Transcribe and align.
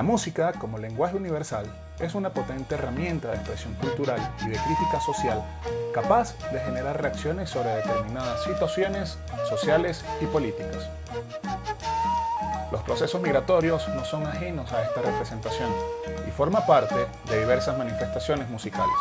La 0.00 0.04
música, 0.04 0.54
como 0.54 0.78
lenguaje 0.78 1.14
universal, 1.14 1.66
es 1.98 2.14
una 2.14 2.30
potente 2.30 2.74
herramienta 2.74 3.28
de 3.28 3.34
expresión 3.34 3.74
cultural 3.74 4.18
y 4.40 4.48
de 4.48 4.56
crítica 4.56 4.98
social 4.98 5.44
capaz 5.92 6.38
de 6.50 6.58
generar 6.58 7.02
reacciones 7.02 7.50
sobre 7.50 7.68
determinadas 7.76 8.42
situaciones 8.44 9.18
sociales 9.46 10.02
y 10.22 10.24
políticas. 10.24 10.88
Los 12.72 12.80
procesos 12.80 13.20
migratorios 13.20 13.86
no 13.88 14.02
son 14.06 14.26
ajenos 14.26 14.72
a 14.72 14.84
esta 14.84 15.02
representación 15.02 15.68
y 16.26 16.30
forma 16.30 16.64
parte 16.64 17.06
de 17.28 17.38
diversas 17.38 17.76
manifestaciones 17.76 18.48
musicales. 18.48 18.96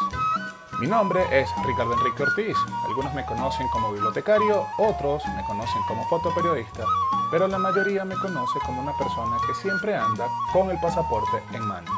Mi 0.81 0.87
nombre 0.87 1.21
es 1.31 1.49
Ricardo 1.65 1.93
Enrique 1.93 2.23
Ortiz. 2.23 2.57
Algunos 2.85 3.13
me 3.13 3.25
conocen 3.25 3.69
como 3.69 3.93
bibliotecario, 3.93 4.67
otros 4.77 5.23
me 5.33 5.45
conocen 5.45 5.81
como 5.87 6.05
fotoperiodista, 6.09 6.83
pero 7.31 7.47
la 7.47 7.57
mayoría 7.57 8.05
me 8.05 8.15
conoce 8.15 8.59
como 8.65 8.81
una 8.81 8.97
persona 8.97 9.37
que 9.45 9.53
siempre 9.53 9.95
anda 9.95 10.27
con 10.51 10.69
el 10.71 10.79
pasaporte 10.79 11.43
en 11.53 11.61
mano. 11.61 11.91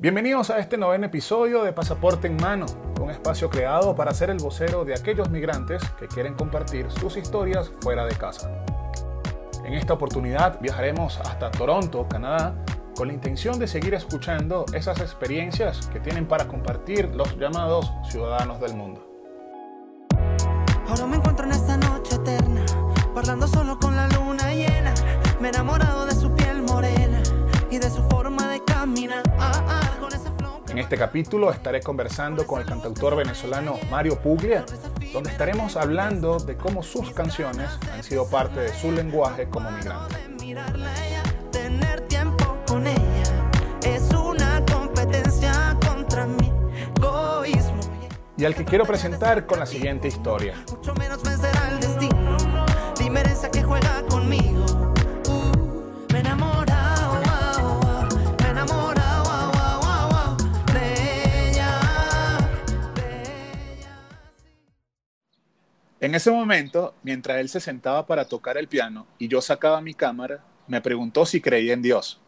Bienvenidos 0.00 0.50
a 0.50 0.58
este 0.58 0.76
noveno 0.76 1.06
episodio 1.06 1.64
de 1.64 1.72
Pasaporte 1.72 2.28
en 2.28 2.36
Mano, 2.36 2.66
un 3.00 3.10
espacio 3.10 3.50
creado 3.50 3.96
para 3.96 4.14
ser 4.14 4.30
el 4.30 4.38
vocero 4.38 4.84
de 4.84 4.94
aquellos 4.94 5.28
migrantes 5.28 5.82
que 5.98 6.06
quieren 6.06 6.34
compartir 6.34 6.88
sus 6.92 7.16
historias 7.16 7.72
fuera 7.80 8.06
de 8.06 8.14
casa. 8.14 8.48
En 9.64 9.74
esta 9.74 9.94
oportunidad 9.94 10.60
viajaremos 10.60 11.18
hasta 11.18 11.50
Toronto, 11.50 12.06
Canadá, 12.08 12.54
con 12.98 13.06
la 13.06 13.14
intención 13.14 13.60
de 13.60 13.68
seguir 13.68 13.94
escuchando 13.94 14.64
esas 14.72 14.98
experiencias 14.98 15.86
que 15.92 16.00
tienen 16.00 16.26
para 16.26 16.48
compartir 16.48 17.14
los 17.14 17.38
llamados 17.38 17.92
ciudadanos 18.10 18.60
del 18.60 18.74
mundo. 18.74 19.06
Ahora 20.88 21.06
me 21.06 21.14
encuentro 21.14 21.46
en 21.46 21.52
esta 21.52 21.76
noche 21.76 22.16
eterna, 22.16 22.66
parlando 23.14 23.46
solo 23.46 23.78
con 23.78 23.94
la 23.94 24.08
luna 24.08 24.52
llena. 24.52 24.92
Me 25.40 25.46
he 25.46 25.50
enamorado 25.52 26.06
de 26.06 26.12
su 26.12 26.34
piel 26.34 26.60
morena 26.62 27.22
y 27.70 27.78
de 27.78 27.88
su 27.88 28.02
forma 28.08 28.48
de 28.48 28.64
caminar. 28.64 29.22
Con 30.00 30.12
ese 30.12 30.32
flow 30.36 30.64
que 30.64 30.72
En 30.72 30.78
este 30.78 30.98
capítulo 30.98 31.52
estaré 31.52 31.80
conversando 31.80 32.48
con 32.48 32.60
el 32.60 32.66
cantautor 32.66 33.14
venezolano 33.14 33.78
Mario 33.92 34.18
Puglia, 34.18 34.64
donde 35.12 35.30
estaremos 35.30 35.76
hablando 35.76 36.40
de 36.40 36.56
cómo 36.56 36.82
sus 36.82 37.12
canciones 37.12 37.70
han 37.94 38.02
sido 38.02 38.28
parte 38.28 38.58
de 38.58 38.74
su 38.74 38.90
lenguaje 38.90 39.48
como 39.48 39.70
migrante. 39.70 40.16
Y 48.38 48.44
al 48.44 48.54
que 48.54 48.64
quiero 48.64 48.84
presentar 48.84 49.46
con 49.46 49.58
la 49.58 49.66
siguiente 49.66 50.06
historia. 50.06 50.54
Mucho 50.70 50.94
menos 50.94 51.20
el 51.24 51.80
destino. 51.80 52.38
Que 53.52 53.62
juega 53.62 54.02
conmigo. 54.08 54.64
Uh, 55.28 56.12
me 56.12 56.22
me 56.22 56.32
de 60.72 61.48
ella, 61.48 61.80
de 62.94 63.22
ella. 63.72 63.96
En 66.00 66.14
ese 66.14 66.30
momento, 66.30 66.94
mientras 67.02 67.38
él 67.38 67.48
se 67.48 67.58
sentaba 67.60 68.06
para 68.06 68.26
tocar 68.26 68.56
el 68.58 68.68
piano 68.68 69.06
y 69.18 69.26
yo 69.28 69.40
sacaba 69.40 69.80
mi 69.80 69.94
cámara, 69.94 70.44
me 70.68 70.80
preguntó 70.80 71.26
si 71.26 71.40
creía 71.40 71.72
en 71.72 71.82
Dios. 71.82 72.20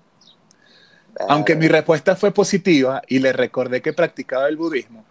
Aunque 1.29 1.55
mi 1.55 1.69
respuesta 1.69 2.17
fue 2.17 2.33
positiva 2.33 3.03
y 3.07 3.19
le 3.19 3.33
recordé 3.33 3.83
que 3.83 3.93
practicaba 3.93 4.49
el 4.49 4.57
budismo, 4.57 5.05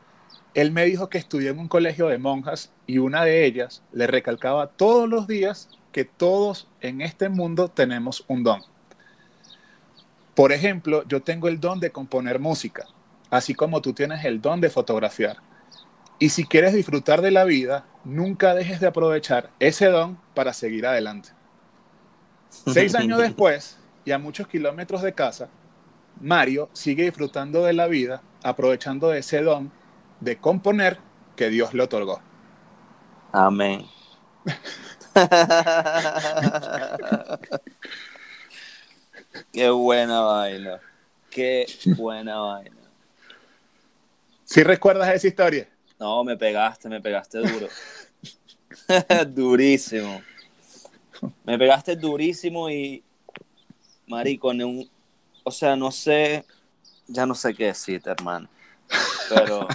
él 0.54 0.72
me 0.72 0.86
dijo 0.86 1.10
que 1.10 1.18
estudió 1.18 1.52
en 1.52 1.60
un 1.60 1.68
colegio 1.68 2.08
de 2.08 2.18
monjas 2.18 2.72
y 2.88 2.98
una 2.98 3.24
de 3.24 3.46
ellas 3.46 3.84
le 3.92 4.08
recalcaba 4.08 4.68
todos 4.68 5.08
los 5.08 5.28
días 5.28 5.70
que 5.92 6.06
todos 6.06 6.68
en 6.82 7.02
este 7.02 7.30
mundo 7.30 7.70
tenemos 7.70 8.24
un 8.28 8.44
don. 8.44 8.62
Por 10.36 10.52
ejemplo, 10.52 11.04
yo 11.08 11.22
tengo 11.22 11.48
el 11.48 11.60
don 11.60 11.80
de 11.80 11.92
componer 11.92 12.40
música, 12.40 12.86
así 13.30 13.54
como 13.54 13.82
tú 13.82 13.94
tienes 13.94 14.24
el 14.26 14.42
don 14.42 14.62
de 14.62 14.70
fotografiar. 14.70 15.38
Y 16.18 16.30
si 16.30 16.46
quieres 16.46 16.74
disfrutar 16.74 17.22
de 17.22 17.32
la 17.32 17.44
vida, 17.44 17.86
nunca 18.04 18.56
dejes 18.56 18.80
de 18.80 18.88
aprovechar 18.88 19.52
ese 19.60 19.88
don 19.88 20.20
para 20.34 20.54
seguir 20.54 20.86
adelante. 20.86 21.30
Seis 22.50 22.96
años 22.96 23.20
después, 23.20 23.78
y 24.06 24.12
a 24.12 24.20
muchos 24.20 24.48
kilómetros 24.48 25.02
de 25.02 25.14
casa, 25.14 25.50
Mario 26.22 26.70
sigue 26.74 27.04
disfrutando 27.04 27.64
de 27.64 27.74
la 27.74 27.88
vida, 27.88 28.22
aprovechando 28.44 29.10
de 29.10 29.20
ese 29.20 29.42
don 29.42 29.72
de 30.20 30.38
componer 30.38 31.00
que 31.36 31.50
Dios 31.50 31.74
le 31.74 31.84
otorgó. 31.84 32.22
Amén. 33.32 33.86
Qué 39.54 39.70
buena 39.70 40.22
vaina. 40.22 40.80
Qué 41.30 41.68
buena 41.98 42.40
vaina. 42.40 42.76
¿Sí 44.46 44.64
recuerdas 44.64 45.14
esa 45.14 45.28
historia? 45.28 45.70
No, 46.00 46.24
me 46.24 46.36
pegaste, 46.36 46.90
me 46.90 47.02
pegaste 47.02 47.38
duro. 47.40 47.68
durísimo. 49.28 50.22
Me 51.44 51.58
pegaste 51.58 51.96
durísimo 51.96 52.70
y, 52.70 53.04
marico, 54.08 54.52
en 54.52 54.64
un, 54.64 54.90
o 55.44 55.52
sea, 55.52 55.76
no 55.76 55.92
sé, 55.92 56.46
ya 57.08 57.26
no 57.26 57.36
sé 57.36 57.54
qué 57.54 57.66
decirte, 57.66 58.10
hermano. 58.10 58.48
Pero, 59.30 59.68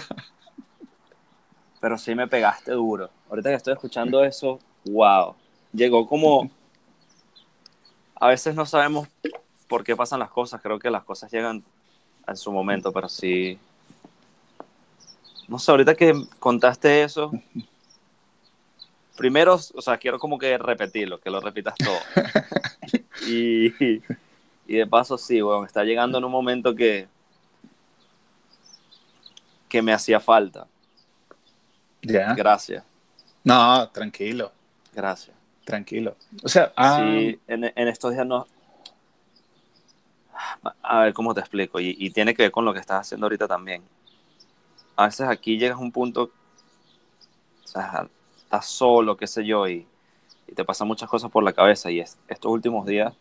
pero 1.85 1.99
sí 1.99 2.15
me 2.15 2.27
pegaste 2.27 2.71
duro. 2.71 3.11
Ahorita 3.29 3.49
que 3.49 3.57
estoy 3.57 3.73
escuchando 3.73 4.23
eso, 4.23 4.59
wow. 4.85 5.35
Llegó 5.71 6.07
como, 6.07 6.49
a 8.15 8.29
veces 8.29 8.55
no 8.55 8.65
sabemos 8.65 9.07
por 9.67 9.83
qué 9.83 9.95
pasan 9.95 10.19
las 10.19 10.31
cosas. 10.31 10.59
Creo 10.63 10.79
que 10.79 10.89
las 10.89 11.03
cosas 11.03 11.31
llegan 11.31 11.63
en 12.27 12.35
su 12.37 12.51
momento, 12.51 12.91
pero 12.91 13.07
sí. 13.07 13.59
No 15.47 15.59
sé, 15.59 15.69
ahorita 15.69 15.93
que 15.93 16.15
contaste 16.39 17.03
eso, 17.03 17.31
primero, 19.15 19.53
o 19.53 19.81
sea, 19.83 19.99
quiero 19.99 20.17
como 20.17 20.39
que 20.39 20.57
repetirlo, 20.57 21.19
que 21.19 21.29
lo 21.29 21.39
repitas 21.39 21.75
todo. 21.75 21.99
Y, 23.27 23.67
y 24.67 24.75
de 24.75 24.87
paso, 24.87 25.19
sí, 25.19 25.39
bueno, 25.39 25.65
está 25.65 25.83
llegando 25.83 26.17
en 26.17 26.23
un 26.23 26.31
momento 26.31 26.73
que, 26.73 27.07
que 29.69 29.83
me 29.83 29.93
hacía 29.93 30.19
falta. 30.19 30.67
Gracias, 32.35 32.83
No, 33.43 33.89
tranquilo, 33.89 34.51
gracias. 34.93 35.35
tranquilo. 35.63 36.15
O 36.43 36.49
sea, 36.49 36.71
ah, 36.75 36.95
Sí, 36.97 37.39
en, 37.47 37.65
en 37.65 37.87
estos 37.87 38.13
días 38.13 38.25
no. 38.25 38.47
A 40.81 41.01
ver 41.03 41.13
cómo 41.13 41.33
te 41.33 41.39
explico, 41.39 41.79
y, 41.79 41.95
y 41.97 42.09
tiene 42.09 42.33
que 42.33 42.43
ver 42.43 42.51
con 42.51 42.65
lo 42.65 42.73
que 42.73 42.79
estás 42.79 43.01
haciendo 43.01 43.25
ahorita 43.25 43.47
también. 43.47 43.83
A 44.95 45.05
veces 45.05 45.27
aquí 45.27 45.57
llegas 45.57 45.77
a 45.77 45.81
un 45.81 45.91
punto, 45.91 46.23
o 47.63 47.67
sea, 47.67 48.07
estás 48.37 48.65
solo, 48.65 49.15
qué 49.17 49.27
sé 49.27 49.45
yo, 49.45 49.67
y, 49.67 49.85
y 50.47 50.53
te 50.53 50.63
pasan 50.63 50.87
muchas 50.87 51.09
cosas 51.09 51.31
por 51.31 51.43
la 51.43 51.53
cabeza. 51.53 51.91
Y 51.91 51.99
es- 51.99 52.17
estos 52.27 52.51
últimos 52.51 52.85
días 52.85 53.13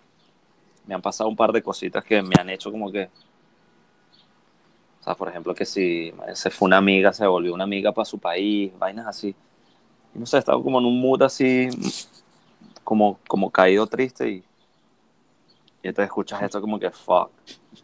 me 0.86 0.94
han 0.94 1.02
pasado 1.02 1.28
un 1.28 1.36
par 1.36 1.52
de 1.52 1.62
cositas 1.62 2.04
que 2.04 2.22
me 2.22 2.34
han 2.38 2.50
hecho 2.50 2.70
como 2.70 2.90
que. 2.90 3.08
O 5.04 5.06
sea, 5.06 5.14
por 5.14 5.28
ejemplo, 5.28 5.54
que 5.54 5.66
si 5.66 6.14
se 6.32 6.48
fue 6.50 6.64
una 6.64 6.78
amiga, 6.78 7.12
se 7.12 7.26
volvió 7.26 7.52
una 7.52 7.64
amiga 7.64 7.92
para 7.92 8.06
su 8.06 8.18
país, 8.18 8.72
vainas 8.78 9.06
así. 9.06 9.36
Y 10.14 10.18
no 10.18 10.24
sé, 10.24 10.38
estaba 10.38 10.62
como 10.62 10.78
en 10.78 10.86
un 10.86 10.98
mood 10.98 11.22
así, 11.22 11.68
como, 12.82 13.18
como 13.28 13.50
caído 13.50 13.86
triste 13.86 14.30
y, 14.30 14.36
y 15.82 15.88
entonces 15.88 16.06
escuchas 16.06 16.42
esto 16.42 16.58
como 16.62 16.78
que 16.80 16.90
fuck. 16.90 17.30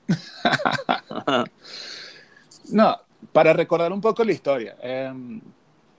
No, 2.73 2.97
para 3.33 3.53
recordar 3.53 3.93
un 3.93 4.00
poco 4.00 4.25
la 4.25 4.33
historia, 4.33 4.77
eh, 4.83 5.12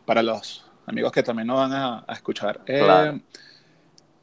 para 0.06 0.24
los 0.24 0.66
amigos 0.88 1.12
que 1.12 1.22
también 1.22 1.48
nos 1.48 1.57
van 1.57 1.74
a, 1.74 2.04
a 2.07 2.13
escuchar. 2.13 2.62
eh, 2.66 2.80
Claro. 2.84 3.19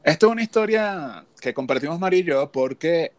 Esto 0.03 0.25
es 0.27 0.31
una 0.33 0.41
historia 0.41 1.23
que 1.39 1.53
compartimos 1.53 1.97
María 1.99 2.19
y 2.19 2.23
yo 2.23 2.51
porque 2.51 3.13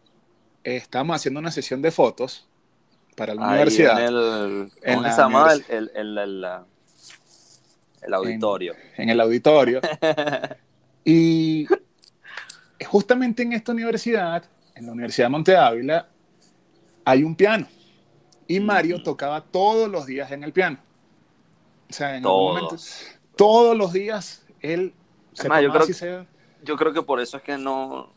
estamos 0.63 1.15
haciendo 1.15 1.39
una 1.39 1.49
sesión 1.49 1.81
de 1.81 1.89
fotos 1.91 2.47
para 3.21 3.35
la 3.35 3.47
Ahí 3.47 3.53
universidad 3.53 3.99
En 3.99 4.07
el, 4.07 4.71
En 4.81 4.95
¿Cómo 4.95 5.01
la 5.03 5.11
se 5.11 5.21
llamaba? 5.21 5.53
El, 8.01 8.13
auditorio. 8.15 8.73
en 8.97 9.09
el 9.09 9.21
auditorio. 9.21 9.79
y 11.05 11.67
justamente 12.87 13.43
en 13.43 13.53
esta 13.53 13.73
universidad, 13.73 14.43
en 14.73 14.87
la 14.87 14.91
Universidad 14.93 15.27
de 15.27 15.29
Monte 15.29 15.55
Ávila, 15.55 16.07
hay 17.05 17.21
un 17.21 17.35
piano. 17.35 17.67
Y 18.47 18.59
Mario 18.59 18.95
Ujú. 18.95 19.03
tocaba 19.03 19.41
todos 19.41 19.87
los 19.87 20.07
días 20.07 20.31
en 20.31 20.43
el 20.43 20.51
piano. 20.51 20.79
O 21.91 21.93
sea, 21.93 22.17
en 22.17 22.23
Todos. 22.23 22.55
algún 22.57 22.63
momento, 22.63 22.83
todos 23.35 23.77
los 23.77 23.93
días 23.93 24.43
él 24.61 24.95
se 25.33 25.43
yo 25.43 25.71
creo 25.71 26.25
Yo 26.63 26.75
creo 26.75 26.91
que 26.91 27.03
por 27.03 27.19
eso 27.19 27.37
es 27.37 27.43
que 27.43 27.55
no, 27.55 28.11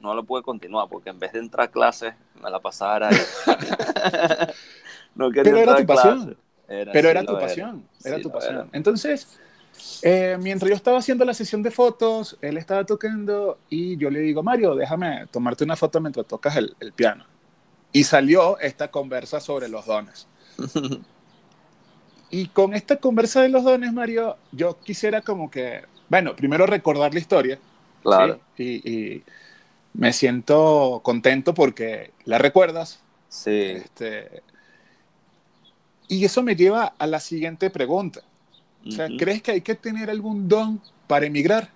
no 0.00 0.14
lo 0.14 0.24
pude 0.24 0.42
continuar, 0.42 0.88
porque 0.88 1.10
en 1.10 1.18
vez 1.18 1.32
de 1.32 1.40
entrar 1.40 1.68
a 1.68 1.70
clases, 1.70 2.14
me 2.42 2.50
la 2.50 2.60
pasaba 2.60 3.08
ahí. 3.08 3.16
no 5.14 5.30
quería 5.30 5.52
Pero 5.52 5.58
era 5.58 5.76
tu 5.76 5.86
pasión. 5.86 6.36
Era, 6.68 6.92
Pero 6.92 7.08
sí 7.08 7.10
era 7.10 7.24
tu 7.24 7.32
pasión, 7.38 7.88
era 8.04 8.16
Sí 8.16 8.22
tu 8.22 8.30
pasión. 8.30 8.54
era. 8.54 8.66
Entonces, 8.72 9.38
eh, 10.02 10.36
mientras 10.40 10.68
yo 10.68 10.76
estaba 10.76 10.98
haciendo 10.98 11.24
la 11.24 11.34
sesión 11.34 11.62
de 11.62 11.70
fotos, 11.70 12.36
él 12.42 12.58
estaba 12.58 12.84
tocando 12.84 13.58
y 13.70 13.96
yo 13.96 14.10
le 14.10 14.20
digo, 14.20 14.42
Mario, 14.42 14.74
déjame 14.74 15.26
tomarte 15.30 15.64
una 15.64 15.76
foto 15.76 16.00
mientras 16.00 16.26
tocas 16.26 16.56
el, 16.56 16.76
el 16.80 16.92
piano. 16.92 17.24
Y 17.92 18.04
salió 18.04 18.58
esta 18.58 18.88
conversa 18.88 19.40
sobre 19.40 19.68
los 19.68 19.86
dones. 19.86 20.28
Y 22.30 22.48
con 22.48 22.74
esta 22.74 22.96
conversa 22.96 23.42
de 23.42 23.48
los 23.48 23.64
dones, 23.64 23.92
Mario, 23.92 24.36
yo 24.52 24.78
quisiera 24.80 25.22
como 25.22 25.50
que, 25.50 25.84
bueno, 26.08 26.36
primero 26.36 26.66
recordar 26.66 27.14
la 27.14 27.20
historia. 27.20 27.58
Claro, 28.02 28.40
¿sí? 28.56 28.82
Y, 28.84 28.90
y 28.90 29.24
me 29.92 30.12
siento 30.12 31.00
contento 31.02 31.54
porque 31.54 32.12
la 32.24 32.38
recuerdas. 32.38 33.00
sí. 33.28 33.84
Este, 33.84 34.42
y 36.08 36.24
eso 36.24 36.42
me 36.42 36.56
lleva 36.56 36.94
a 36.98 37.06
la 37.06 37.20
siguiente 37.20 37.70
pregunta. 37.70 38.22
O 38.86 38.90
sea, 38.90 39.06
Ujú. 39.06 39.16
¿crees 39.16 39.42
que 39.42 39.52
hay 39.52 39.60
que 39.62 39.74
tener 39.74 40.10
algún 40.10 40.48
don 40.48 40.82
para 41.06 41.26
emigrar? 41.26 41.70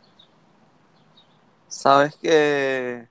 Sabes 1.69 2.17
que. 2.17 3.09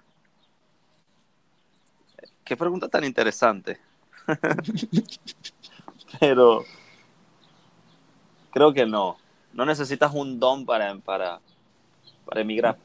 Qué 2.43 2.57
pregunta 2.57 2.87
tan 2.89 3.03
interesante. 3.03 3.79
Pero 6.19 6.65
creo 8.51 8.73
que 8.73 8.85
no. 8.85 9.17
No 9.53 9.65
necesitas 9.65 10.13
un 10.13 10.39
don 10.39 10.65
para, 10.65 10.95
para, 10.99 11.41
para 12.25 12.41
emigrar. 12.41 12.77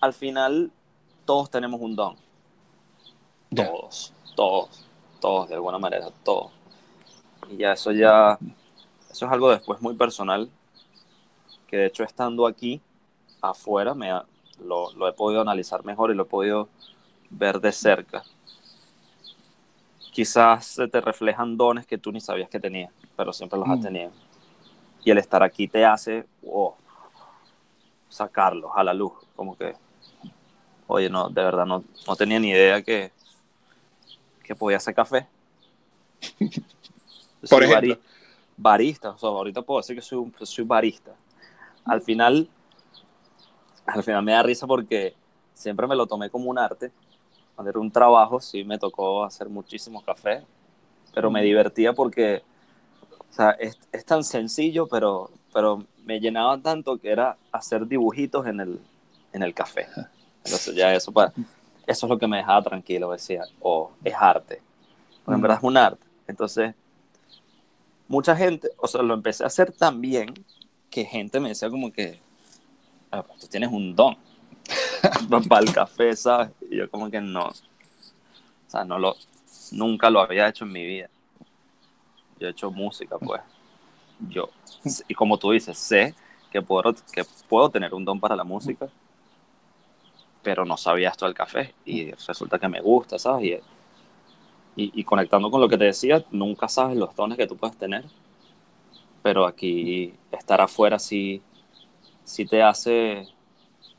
Al 0.00 0.12
final, 0.12 0.70
todos 1.26 1.50
tenemos 1.50 1.80
un 1.80 1.94
don. 1.96 2.16
Todos, 3.54 4.12
todos, 4.34 4.84
todos, 5.20 5.48
de 5.48 5.54
alguna 5.54 5.78
manera, 5.78 6.08
todos. 6.24 6.50
Y 7.50 7.58
ya 7.58 7.72
eso 7.72 7.92
ya, 7.92 8.38
eso 9.10 9.26
es 9.26 9.32
algo 9.32 9.50
después 9.50 9.80
muy 9.80 9.94
personal, 9.94 10.50
que 11.66 11.76
de 11.76 11.86
hecho 11.86 12.04
estando 12.04 12.46
aquí, 12.46 12.80
afuera, 13.40 13.94
me 13.94 14.10
ha- 14.10 14.24
lo, 14.64 14.92
lo 14.92 15.08
he 15.08 15.12
podido 15.12 15.40
analizar 15.42 15.84
mejor 15.84 16.10
y 16.10 16.14
lo 16.14 16.24
he 16.24 16.26
podido 16.26 16.68
ver 17.30 17.60
de 17.60 17.72
cerca. 17.72 18.24
Quizás 20.12 20.64
se 20.66 20.88
te 20.88 21.00
reflejan 21.00 21.56
dones 21.56 21.86
que 21.86 21.98
tú 21.98 22.10
ni 22.10 22.20
sabías 22.20 22.48
que 22.48 22.58
tenías, 22.58 22.90
pero 23.16 23.32
siempre 23.32 23.58
los 23.58 23.68
has 23.68 23.78
Mm. 23.78 23.82
tenido. 23.82 24.10
Y 25.04 25.10
el 25.10 25.18
estar 25.18 25.42
aquí 25.42 25.68
te 25.68 25.84
hace 25.84 26.26
wow, 26.42 26.74
sacarlos 28.08 28.70
a 28.74 28.82
la 28.84 28.94
luz, 28.94 29.12
como 29.34 29.56
que, 29.56 29.74
oye, 30.86 31.08
no, 31.10 31.28
de 31.28 31.42
verdad 31.42 31.66
no, 31.66 31.82
no 32.06 32.16
tenía 32.16 32.38
ni 32.40 32.50
idea 32.50 32.82
que, 32.82 33.12
que 34.42 34.54
podía 34.54 34.76
hacer 34.78 34.94
café. 34.94 35.26
Por 37.48 37.62
ejemplo. 37.62 37.94
bari- 37.94 38.00
barista, 38.56 39.10
o 39.10 39.18
sea, 39.18 39.28
ahorita 39.28 39.62
puedo 39.62 39.80
decir 39.80 39.94
que 39.96 40.02
soy, 40.02 40.18
un, 40.18 40.34
soy 40.42 40.64
barista. 40.64 41.12
Al 41.84 42.00
final, 42.00 42.48
al 43.86 44.02
final 44.02 44.22
me 44.24 44.32
da 44.32 44.42
risa 44.42 44.66
porque 44.66 45.14
siempre 45.54 45.86
me 45.86 45.94
lo 45.94 46.06
tomé 46.06 46.30
como 46.30 46.50
un 46.50 46.58
arte. 46.58 46.90
Cuando 47.54 47.70
era 47.70 47.78
un 47.80 47.90
trabajo, 47.90 48.40
sí 48.40 48.64
me 48.64 48.78
tocó 48.78 49.24
hacer 49.24 49.48
muchísimos 49.48 50.02
cafés, 50.04 50.42
pero 51.14 51.30
me 51.30 51.42
divertía 51.42 51.92
porque, 51.92 52.42
o 53.30 53.32
sea, 53.32 53.50
es, 53.52 53.78
es 53.92 54.04
tan 54.04 54.24
sencillo, 54.24 54.86
pero, 54.86 55.30
pero 55.52 55.84
me 56.04 56.20
llenaba 56.20 56.58
tanto 56.58 56.98
que 56.98 57.10
era 57.10 57.36
hacer 57.52 57.86
dibujitos 57.86 58.46
en 58.46 58.60
el, 58.60 58.80
en 59.32 59.42
el 59.42 59.54
café. 59.54 59.86
Entonces 60.46 60.74
ya 60.74 60.94
eso, 60.94 61.12
pa- 61.12 61.32
eso 61.86 62.06
es 62.06 62.10
lo 62.10 62.18
que 62.18 62.26
me 62.26 62.38
dejaba 62.38 62.62
tranquilo, 62.62 63.12
decía, 63.12 63.44
o 63.60 63.90
es 64.02 64.14
arte. 64.18 64.62
Porque 65.24 65.34
en 65.36 65.42
verdad 65.42 65.58
es 65.58 65.64
un 65.64 65.76
arte. 65.76 66.06
Entonces, 66.26 66.74
mucha 68.08 68.34
gente, 68.36 68.70
o 68.78 68.86
sea, 68.86 69.02
lo 69.02 69.14
empecé 69.14 69.44
a 69.44 69.48
hacer 69.48 69.72
tan 69.72 70.00
bien 70.00 70.32
que 70.90 71.04
gente 71.04 71.40
me 71.40 71.50
decía 71.50 71.68
como 71.70 71.92
que, 71.92 72.20
"Ah, 73.10 73.22
pues 73.22 73.40
tú 73.40 73.46
tienes 73.48 73.70
un 73.70 73.94
don 73.94 74.16
para 75.48 75.62
el 75.64 75.72
café, 75.72 76.14
¿sabes? 76.16 76.50
Y 76.70 76.76
yo 76.76 76.90
como 76.90 77.10
que 77.10 77.20
no. 77.20 77.46
O 77.48 77.54
sea, 78.70 78.84
no 78.84 78.98
lo, 78.98 79.16
nunca 79.72 80.10
lo 80.10 80.20
había 80.20 80.48
hecho 80.48 80.64
en 80.64 80.72
mi 80.72 80.84
vida. 80.84 81.08
Yo 82.38 82.48
he 82.48 82.50
hecho 82.50 82.70
música, 82.70 83.16
pues. 83.18 83.40
Yo, 84.28 84.48
y 85.08 85.14
como 85.14 85.38
tú 85.38 85.50
dices, 85.50 85.76
sé 85.78 86.14
que 86.50 86.62
puedo, 86.62 86.94
que 87.12 87.24
puedo 87.48 87.68
tener 87.70 87.92
un 87.94 88.04
don 88.04 88.18
para 88.18 88.34
la 88.36 88.44
música, 88.44 88.88
pero 90.46 90.64
no 90.64 90.76
sabía 90.76 91.08
esto 91.08 91.24
del 91.24 91.34
café. 91.34 91.74
Y 91.84 92.12
resulta 92.12 92.56
que 92.56 92.68
me 92.68 92.80
gusta, 92.80 93.18
¿sabes? 93.18 93.60
Y, 94.76 94.92
y, 94.94 95.02
conectando 95.02 95.50
con 95.50 95.60
lo 95.60 95.68
que 95.68 95.76
te 95.76 95.86
decía, 95.86 96.24
nunca 96.30 96.68
sabes 96.68 96.96
los 96.96 97.16
dones 97.16 97.36
que 97.36 97.48
tú 97.48 97.56
puedes 97.56 97.76
tener, 97.76 98.04
pero 99.24 99.44
aquí 99.44 100.14
estar 100.30 100.60
afuera 100.60 101.00
sí, 101.00 101.42
sí 102.22 102.46
te 102.46 102.62
hace 102.62 103.26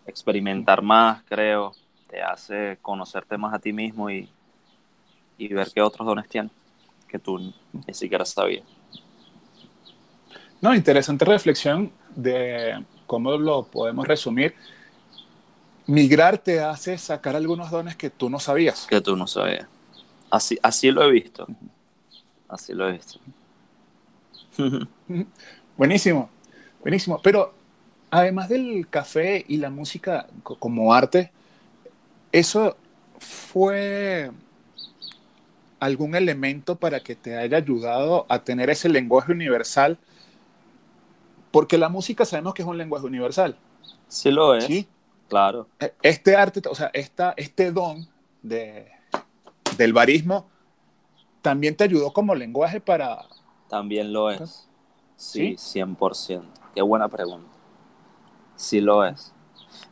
experimentar 0.06 0.82
más, 0.82 1.22
creo, 1.24 1.74
te 2.08 2.22
hace 2.22 2.78
conocerte 2.82 3.38
más 3.38 3.54
a 3.54 3.60
ti 3.60 3.74
mismo 3.74 4.10
y, 4.10 4.30
y 5.38 5.50
ver 5.50 5.70
qué 5.76 5.82
otros 5.82 6.08
dones 6.08 6.30
tienes 6.30 6.54
que 7.10 7.20
tú 7.20 7.40
ni 7.40 7.94
siquiera 7.94 8.24
sabías. 8.24 8.64
No, 10.62 10.74
interesante 10.74 11.26
reflexión 11.26 11.92
de 12.16 12.86
cómo 13.06 13.36
lo 13.36 13.64
podemos 13.64 14.08
resumir. 14.08 14.56
Migrar 15.88 16.38
te 16.38 16.60
hace 16.60 16.98
sacar 16.98 17.36
algunos 17.36 17.72
dones 17.72 17.96
que 17.96 18.10
tú 18.10 18.30
no 18.30 18.40
sabías. 18.40 18.88
Que 18.88 19.02
tú 19.02 19.16
no 19.16 19.26
sabías. 19.28 19.68
Así, 20.30 20.58
así 20.62 20.92
lo 20.92 21.04
he 21.04 21.12
visto. 21.12 21.48
Así 22.50 22.74
lo 22.74 22.90
he 22.90 22.94
visto. 22.94 23.20
Buenísimo, 25.78 26.30
buenísimo. 26.82 27.20
Pero 27.22 27.54
además 28.12 28.50
del 28.50 28.88
café 28.90 29.46
y 29.48 29.58
la 29.58 29.70
música 29.70 30.28
co- 30.44 30.58
como 30.58 30.94
arte, 30.94 31.32
¿eso 32.32 32.76
fue 33.20 34.32
algún 35.80 36.16
elemento 36.16 36.76
para 36.76 37.00
que 37.02 37.16
te 37.16 37.38
haya 37.38 37.58
ayudado 37.58 38.26
a 38.30 38.44
tener 38.44 38.70
ese 38.70 38.90
lenguaje 38.90 39.32
universal? 39.32 39.98
Porque 41.52 41.78
la 41.78 41.90
música 41.90 42.26
sabemos 42.26 42.54
que 42.54 42.62
es 42.62 42.68
un 42.68 42.78
lenguaje 42.78 43.06
universal. 43.06 43.56
Sí 44.08 44.32
lo 44.32 44.56
es. 44.56 44.66
¿sí? 44.66 44.88
Claro. 45.28 45.68
Este 46.02 46.36
arte, 46.36 46.62
o 46.70 46.76
sea, 46.76 46.90
esta, 46.94 47.34
este 47.38 47.72
don 47.72 48.08
de, 48.42 48.90
del 49.78 49.94
barismo 49.94 50.48
también 51.42 51.76
te 51.76 51.84
ayudó 51.84 52.12
como 52.14 52.36
lenguaje 52.36 52.82
para... 52.82 53.26
También 53.70 54.14
lo 54.14 54.32
es. 54.32 54.68
Sí, 55.16 55.56
100%. 55.56 56.44
Qué 56.74 56.82
buena 56.82 57.10
pregunta. 57.10 57.50
Sí 58.56 58.82
lo 58.82 59.04
es. 59.06 59.34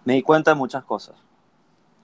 Me 0.03 0.13
di 0.13 0.21
cuenta 0.21 0.51
de 0.51 0.55
muchas 0.55 0.83
cosas. 0.83 1.15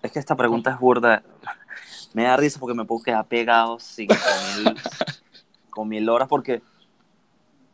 Es 0.02 0.12
que 0.12 0.20
esta 0.20 0.36
pregunta 0.36 0.72
es 0.72 0.80
burda. 0.80 1.24
Me 2.14 2.24
da 2.24 2.36
risa 2.36 2.60
porque 2.60 2.74
me 2.74 2.84
puedo 2.84 3.02
quedar 3.04 3.26
pegado 3.26 3.78
mil, 3.98 4.08
con 5.70 5.88
mil 5.88 6.10
horas 6.10 6.28
porque, 6.28 6.62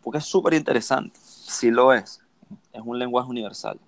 porque 0.04 0.20
es 0.20 0.26
súper 0.26 0.54
interesante. 0.54 1.18
Sí 1.20 1.72
lo 1.72 1.92
es. 1.92 2.22
Es 2.72 2.82
un 2.86 3.00
lenguaje 3.00 3.30
universal. 3.30 3.80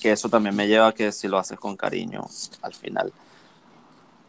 Que 0.00 0.12
eso 0.12 0.28
también 0.28 0.56
me 0.56 0.66
lleva 0.66 0.88
a 0.88 0.92
que 0.92 1.12
si 1.12 1.28
lo 1.28 1.38
haces 1.38 1.58
con 1.58 1.76
cariño, 1.76 2.24
al 2.62 2.74
final, 2.74 3.12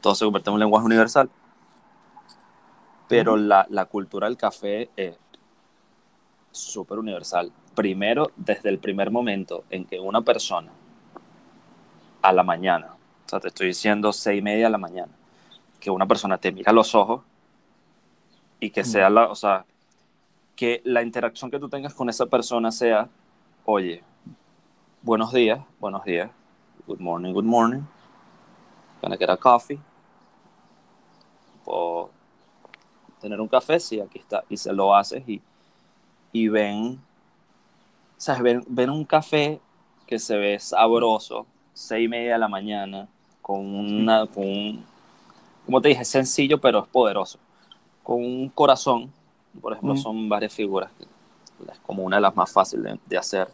todo 0.01 0.15
se 0.15 0.25
convierte 0.25 0.49
en 0.49 0.55
un 0.55 0.59
lenguaje 0.59 0.85
universal. 0.85 1.29
Pero 3.07 3.37
la, 3.37 3.65
la 3.69 3.85
cultura 3.85 4.27
del 4.27 4.37
café 4.37 4.89
es 4.95 5.15
súper 6.51 6.99
universal. 6.99 7.51
Primero, 7.75 8.31
desde 8.35 8.69
el 8.69 8.79
primer 8.79 9.11
momento 9.11 9.63
en 9.69 9.85
que 9.85 9.99
una 9.99 10.21
persona 10.21 10.71
a 12.21 12.33
la 12.33 12.43
mañana, 12.43 12.95
o 13.25 13.29
sea, 13.29 13.39
te 13.39 13.47
estoy 13.47 13.67
diciendo 13.67 14.13
seis 14.13 14.39
y 14.39 14.41
media 14.41 14.65
de 14.65 14.71
la 14.71 14.77
mañana, 14.77 15.11
que 15.79 15.89
una 15.89 16.05
persona 16.05 16.37
te 16.37 16.51
mira 16.51 16.71
a 16.71 16.73
los 16.73 16.93
ojos 16.95 17.23
y 18.59 18.69
que 18.69 18.83
sea 18.83 19.09
la, 19.09 19.29
o 19.29 19.35
sea, 19.35 19.65
que 20.55 20.81
la 20.83 21.01
interacción 21.01 21.49
que 21.49 21.59
tú 21.59 21.69
tengas 21.69 21.93
con 21.93 22.09
esa 22.09 22.27
persona 22.27 22.71
sea, 22.71 23.09
oye, 23.65 24.03
buenos 25.01 25.31
días, 25.33 25.59
buenos 25.79 26.03
días, 26.03 26.29
good 26.87 26.99
morning, 26.99 27.33
good 27.33 27.43
morning, 27.45 27.81
gonna 29.01 29.17
get 29.17 29.29
a 29.29 29.37
coffee, 29.37 29.79
puedo 31.65 32.09
tener 33.19 33.39
un 33.39 33.47
café, 33.47 33.79
sí, 33.79 33.99
aquí 33.99 34.19
está, 34.19 34.43
y 34.49 34.57
se 34.57 34.71
lo 34.73 34.95
haces 34.95 35.27
y, 35.27 35.41
y 36.31 36.47
ven, 36.47 36.99
¿sabes? 38.17 38.41
Ven, 38.41 38.63
ven 38.67 38.89
un 38.89 39.05
café 39.05 39.59
que 40.07 40.19
se 40.19 40.37
ve 40.37 40.59
sabroso, 40.59 41.45
seis 41.73 42.05
y 42.05 42.07
media 42.07 42.33
de 42.33 42.39
la 42.39 42.47
mañana, 42.47 43.07
con 43.41 43.59
una, 43.59 44.27
con 44.27 44.43
un, 44.43 44.85
como 45.65 45.81
te 45.81 45.89
dije, 45.89 46.05
sencillo, 46.05 46.59
pero 46.59 46.79
es 46.79 46.87
poderoso, 46.87 47.39
con 48.03 48.23
un 48.23 48.49
corazón, 48.49 49.11
por 49.61 49.73
ejemplo, 49.73 49.95
Mm. 49.95 49.97
son 49.97 50.29
varias 50.29 50.53
figuras, 50.53 50.91
que 50.97 51.03
es 51.71 51.79
como 51.79 52.03
una 52.03 52.17
de 52.17 52.21
las 52.21 52.35
más 52.35 52.51
fáciles 52.51 52.93
de, 52.93 52.99
de 53.05 53.17
hacer, 53.17 53.47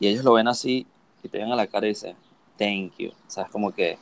y 0.00 0.08
ellos 0.08 0.24
lo 0.24 0.34
ven 0.34 0.48
así 0.48 0.86
y 1.22 1.28
te 1.28 1.38
ven 1.38 1.50
a 1.52 1.56
la 1.56 1.66
cara 1.66 1.86
y 1.86 1.90
dicen, 1.90 2.16
thank 2.58 2.92
you, 2.98 3.12
¿sabes? 3.26 3.50
Como 3.50 3.72
que, 3.72 3.98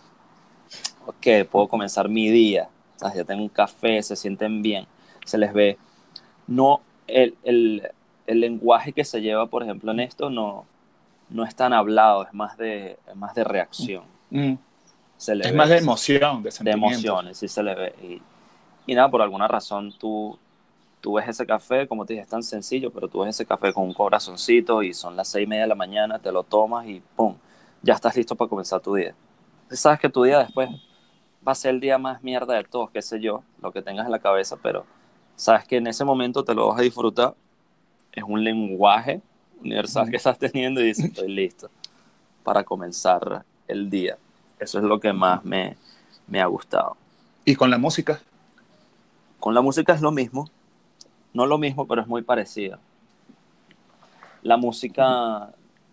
ok, 1.07 1.49
puedo 1.51 1.69
comenzar 1.69 2.09
mi 2.09 2.31
día 2.31 2.69
¿sabes? 2.97 3.17
ya 3.17 3.25
tienen 3.25 3.43
un 3.45 3.49
café, 3.49 4.03
se 4.03 4.17
sienten 4.17 4.63
bien, 4.63 4.87
se 5.25 5.39
les 5.39 5.53
ve. 5.53 5.79
No, 6.47 6.81
el, 7.07 7.37
el, 7.43 7.91
el 8.27 8.41
lenguaje 8.41 8.93
que 8.93 9.05
se 9.05 9.21
lleva, 9.21 9.47
por 9.47 9.63
ejemplo, 9.63 9.93
en 9.93 10.01
esto 10.01 10.31
no, 10.31 10.67
no 11.31 11.45
es 11.45 11.55
tan 11.55 11.73
hablado, 11.73 12.25
es 12.25 12.33
más 12.33 12.57
de, 12.57 12.99
es 13.09 13.17
más 13.17 13.35
de 13.35 13.45
reacción. 13.45 14.05
Mm. 14.31 14.55
Se 15.17 15.35
le 15.35 15.45
Es 15.45 15.53
ve, 15.53 15.57
más 15.57 15.69
de 15.69 15.79
emoción, 15.79 16.43
de 16.43 16.51
de 16.61 16.71
emociones, 16.71 17.39
sí 17.39 17.49
se 17.49 17.63
le 17.63 17.75
ve. 17.75 17.95
Y, 18.03 18.23
y 18.93 18.95
nada, 18.95 19.11
por 19.11 19.23
alguna 19.23 19.49
razón 19.49 19.93
tú, 19.99 20.39
tú 21.05 21.13
ves 21.13 21.29
ese 21.29 21.45
café, 21.45 21.87
como 21.87 22.07
te 22.07 22.15
dije, 22.15 22.23
es 22.23 22.31
tan 22.31 22.43
sencillo, 22.43 22.91
pero 22.91 23.09
tú 23.09 23.21
ves 23.21 23.35
ese 23.35 23.45
café 23.45 23.75
con 23.75 23.85
un 23.85 23.93
corazoncito 23.93 24.83
y 24.83 24.95
son 24.95 25.15
las 25.17 25.29
seis 25.29 25.45
y 25.45 25.47
media 25.47 25.65
de 25.65 25.69
la 25.69 25.75
mañana, 25.75 26.19
te 26.19 26.33
lo 26.33 26.45
tomas 26.45 26.87
y 26.87 27.03
¡pum! 27.15 27.37
Ya 27.83 27.93
estás 27.93 28.17
listo 28.17 28.35
para 28.35 28.49
comenzar 28.49 28.81
tu 28.81 28.95
día. 28.95 29.15
Sabes 29.71 30.01
que 30.01 30.09
tu 30.09 30.23
día 30.23 30.39
después 30.39 30.71
va 31.47 31.53
a 31.53 31.55
ser 31.55 31.75
el 31.75 31.81
día 31.81 31.99
más 31.99 32.23
mierda 32.23 32.55
de 32.55 32.65
todos, 32.65 32.91
qué 32.91 33.03
sé 33.03 33.21
yo, 33.21 33.43
lo 33.61 33.71
que 33.71 33.83
tengas 33.83 34.07
en 34.07 34.13
la 34.13 34.19
cabeza, 34.19 34.57
pero 34.63 34.87
sabes 35.37 35.67
que 35.67 35.77
en 35.77 35.89
ese 35.89 36.07
momento 36.07 36.43
te 36.43 36.55
lo 36.55 36.69
vas 36.69 36.81
a 36.81 36.83
disfrutar. 36.83 37.35
Es 38.11 38.25
un 38.27 38.43
lenguaje 38.43 39.21
universal 39.61 40.09
que 40.09 40.17
estás 40.17 40.39
teniendo 40.39 40.81
y 40.81 40.85
dices, 40.85 41.05
estoy 41.05 41.29
listo 41.29 41.69
para 42.43 42.65
comenzar 42.65 43.45
el 43.69 43.91
día. 43.91 44.17
Eso 44.59 44.79
es 44.79 44.85
lo 44.85 44.99
que 44.99 45.13
más 45.13 45.45
me, 45.45 45.77
me 46.27 46.41
ha 46.41 46.47
gustado. 46.47 46.97
Y 47.45 47.57
con 47.57 47.71
la 47.71 47.77
música. 47.77 48.23
Con 49.39 49.53
la 49.53 49.61
música 49.61 49.93
es 49.93 50.01
lo 50.01 50.11
mismo. 50.11 50.49
No 51.35 51.45
lo 51.45 51.59
mismo, 51.59 51.87
pero 51.87 52.01
es 52.01 52.09
muy 52.09 52.23
parecido. 52.23 52.79
La 54.43 54.57
música, 54.57 55.51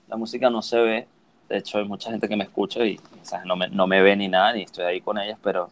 la 0.08 0.18
música 0.18 0.50
no 0.50 0.62
se 0.62 0.80
ve. 0.80 1.08
De 1.50 1.58
hecho, 1.58 1.78
hay 1.80 1.86
mucha 1.86 2.10
gente 2.10 2.30
que 2.30 2.38
me 2.38 2.46
escucha 2.46 2.86
y 2.86 3.00
sea, 3.24 3.44
no, 3.44 3.58
me, 3.58 3.68
no 3.68 3.88
me 3.88 4.02
ve 4.02 4.16
ni 4.16 4.30
nada, 4.30 4.54
ni 4.54 4.62
estoy 4.62 4.86
ahí 4.86 5.02
con 5.02 5.18
ellas, 5.18 5.38
pero, 5.44 5.70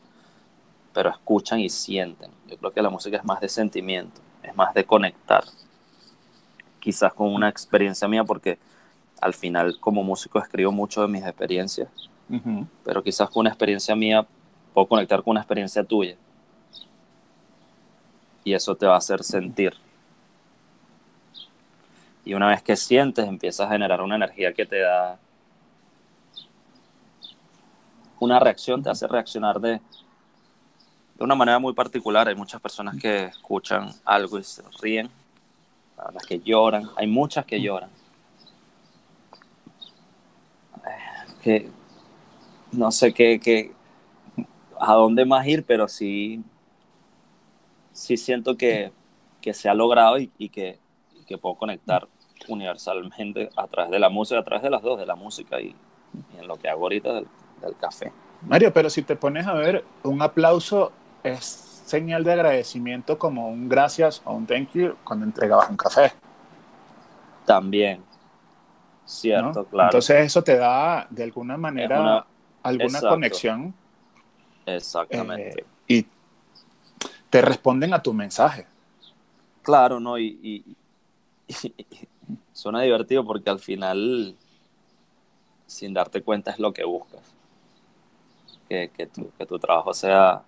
pero 0.94 1.10
escuchan 1.10 1.60
y 1.62 1.70
sienten. 1.70 2.32
Yo 2.50 2.58
creo 2.58 2.72
que 2.72 2.82
la 2.82 2.90
música 2.90 3.16
es 3.16 3.24
más 3.24 3.40
de 3.40 3.48
sentimiento, 3.48 4.20
es 4.44 4.54
más 4.58 4.74
de 4.74 4.84
conectar. 4.84 5.46
Quizás 6.82 7.14
con 7.14 7.34
una 7.34 7.48
experiencia 7.48 8.10
mía, 8.10 8.26
porque 8.26 8.60
al 9.22 9.34
final 9.34 9.80
como 9.80 10.04
músico 10.04 10.40
escribo 10.40 10.74
mucho 10.74 11.02
de 11.02 11.08
mis 11.08 11.24
experiencias 11.24 11.88
pero 12.84 13.04
quizás 13.04 13.30
con 13.30 13.42
una 13.42 13.50
experiencia 13.50 13.96
mía 13.96 14.26
puedo 14.74 14.88
conectar 14.88 15.24
con 15.24 15.32
una 15.32 15.42
experiencia 15.42 15.84
tuya. 15.84 16.16
Y 18.50 18.56
eso 18.56 18.74
te 18.76 18.88
va 18.88 18.96
a 18.96 18.98
hacer 18.98 19.24
sentir. 19.24 19.76
Y 22.26 22.34
una 22.34 22.48
vez 22.48 22.64
que 22.64 22.76
sientes, 22.76 23.28
empiezas 23.28 23.68
a 23.68 23.72
generar 23.72 24.02
una 24.02 24.16
energía 24.16 24.54
que 24.54 24.66
te 24.66 24.80
da 24.80 25.20
una 28.20 28.40
reacción, 28.40 28.84
te 28.84 28.90
hace 28.90 29.08
reaccionar 29.08 29.60
de, 29.60 29.80
de 31.18 31.24
una 31.24 31.36
manera 31.36 31.60
muy 31.60 31.74
particular. 31.74 32.28
Hay 32.28 32.36
muchas 32.36 32.62
personas 32.62 32.96
que 33.00 33.26
escuchan 33.26 33.90
algo 34.06 34.40
y 34.40 34.44
se 34.44 34.64
ríen, 34.82 35.10
las 36.14 36.26
que 36.26 36.40
lloran, 36.40 36.90
hay 36.96 37.08
muchas 37.08 37.46
que 37.46 37.62
lloran. 37.62 37.90
Que 41.44 41.70
no 42.72 42.92
sé 42.92 43.14
qué- 43.14 43.72
a 44.80 44.94
dónde 44.94 45.26
más 45.26 45.46
ir, 45.48 45.64
pero 45.66 45.88
sí, 45.88 46.42
sí 48.00 48.16
siento 48.18 48.56
que, 48.56 48.92
que 49.42 49.54
se 49.54 49.68
ha 49.70 49.74
logrado 49.74 50.18
y, 50.18 50.32
y 50.38 50.50
que, 50.50 50.80
y 51.14 51.26
que 51.26 51.38
puedo 51.38 51.56
conectar 51.56 52.08
universalmente 52.48 53.50
a 53.58 53.68
través 53.68 53.92
de 53.92 54.00
la 54.00 54.10
música, 54.10 54.40
a 54.40 54.44
través 54.44 54.64
de 54.64 54.70
las 54.70 54.82
dos, 54.82 54.98
de 54.98 55.06
la 55.06 55.16
música 55.16 55.60
y, 55.60 55.76
y 56.34 56.38
en 56.40 56.48
lo 56.48 56.56
que 56.56 56.70
hago 56.70 56.84
ahorita 56.84 57.14
del, 57.14 57.28
del 57.62 57.76
café. 57.76 58.12
Mario, 58.42 58.72
pero 58.74 58.90
si 58.90 59.04
te 59.04 59.18
pones 59.18 59.46
a 59.46 59.54
ver, 59.54 59.84
un 60.04 60.22
aplauso 60.22 60.94
es 61.24 61.44
señal 61.86 62.24
de 62.24 62.32
agradecimiento 62.32 63.18
como 63.20 63.50
un 63.50 63.68
gracias 63.68 64.22
o 64.24 64.34
un 64.34 64.46
thank 64.48 64.72
you 64.74 64.96
cuando 65.04 65.26
entregabas 65.26 65.70
un 65.70 65.76
café. 65.76 66.14
También, 67.46 68.00
¿no? 68.00 68.06
cierto, 69.06 69.66
claro. 69.66 69.90
Entonces 69.90 70.26
eso 70.26 70.42
te 70.44 70.56
da 70.56 71.06
de 71.10 71.24
alguna 71.24 71.58
manera 71.58 72.00
una- 72.00 72.26
alguna 72.64 72.86
exacto. 72.86 73.10
conexión 73.10 73.74
Exactamente. 74.66 75.62
eh, 75.62 75.66
te 77.30 77.42
responden 77.42 77.94
a 77.94 78.02
tu 78.02 78.14
mensaje. 78.14 78.66
Claro, 79.64 80.00
¿no? 80.00 80.18
Y, 80.18 80.40
y- 80.42 80.76
y- 81.48 82.08
suena 82.54 82.82
divertido 82.82 83.26
porque 83.26 83.50
al 83.50 83.60
final, 83.60 84.36
sin 85.68 85.94
darte 85.94 86.22
cuenta, 86.22 86.52
es 86.52 86.60
lo 86.60 86.74
que 86.74 86.84
buscas. 86.84 87.22
Que, 88.68 88.90
que, 88.96 89.08
tu, 89.08 89.32
que 89.38 89.46
tu 89.46 89.58
trabajo 89.60 89.94
sea, 89.94 90.44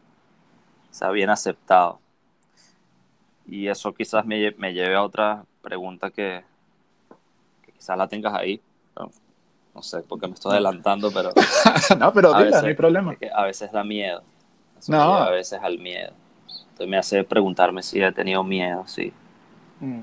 sea 0.91 1.09
bien 1.11 1.29
aceptado. 1.29 2.00
Y 3.47 3.67
eso 3.67 3.93
quizás 3.93 4.25
me, 4.25 4.51
me 4.57 4.73
lleve 4.73 4.95
a 4.95 5.03
otra 5.03 5.43
pregunta 5.61 6.11
que, 6.11 6.43
que 7.65 7.71
quizás 7.71 7.97
la 7.97 8.07
tengas 8.07 8.33
ahí. 8.33 8.61
No, 8.95 9.09
no 9.73 9.81
sé 9.81 10.01
por 10.01 10.19
qué 10.19 10.27
me 10.27 10.33
estoy 10.35 10.51
adelantando, 10.53 11.11
pero 11.11 11.31
no, 11.97 12.13
pero 12.13 12.29
dila, 12.33 12.45
veces- 12.45 12.61
no 12.61 12.67
hay 12.67 12.75
problema. 12.75 13.15
a 13.35 13.43
veces 13.45 13.71
da 13.71 13.83
miedo. 13.83 14.23
No. 14.88 15.13
a 15.15 15.29
veces 15.31 15.59
al 15.61 15.77
miedo. 15.79 16.13
Entonces 16.81 16.89
me 16.89 16.97
hace 16.97 17.23
preguntarme 17.23 17.83
si 17.83 18.01
he 18.01 18.11
tenido 18.11 18.43
miedo, 18.43 18.88
sí. 18.88 19.13
Mm, 19.81 20.01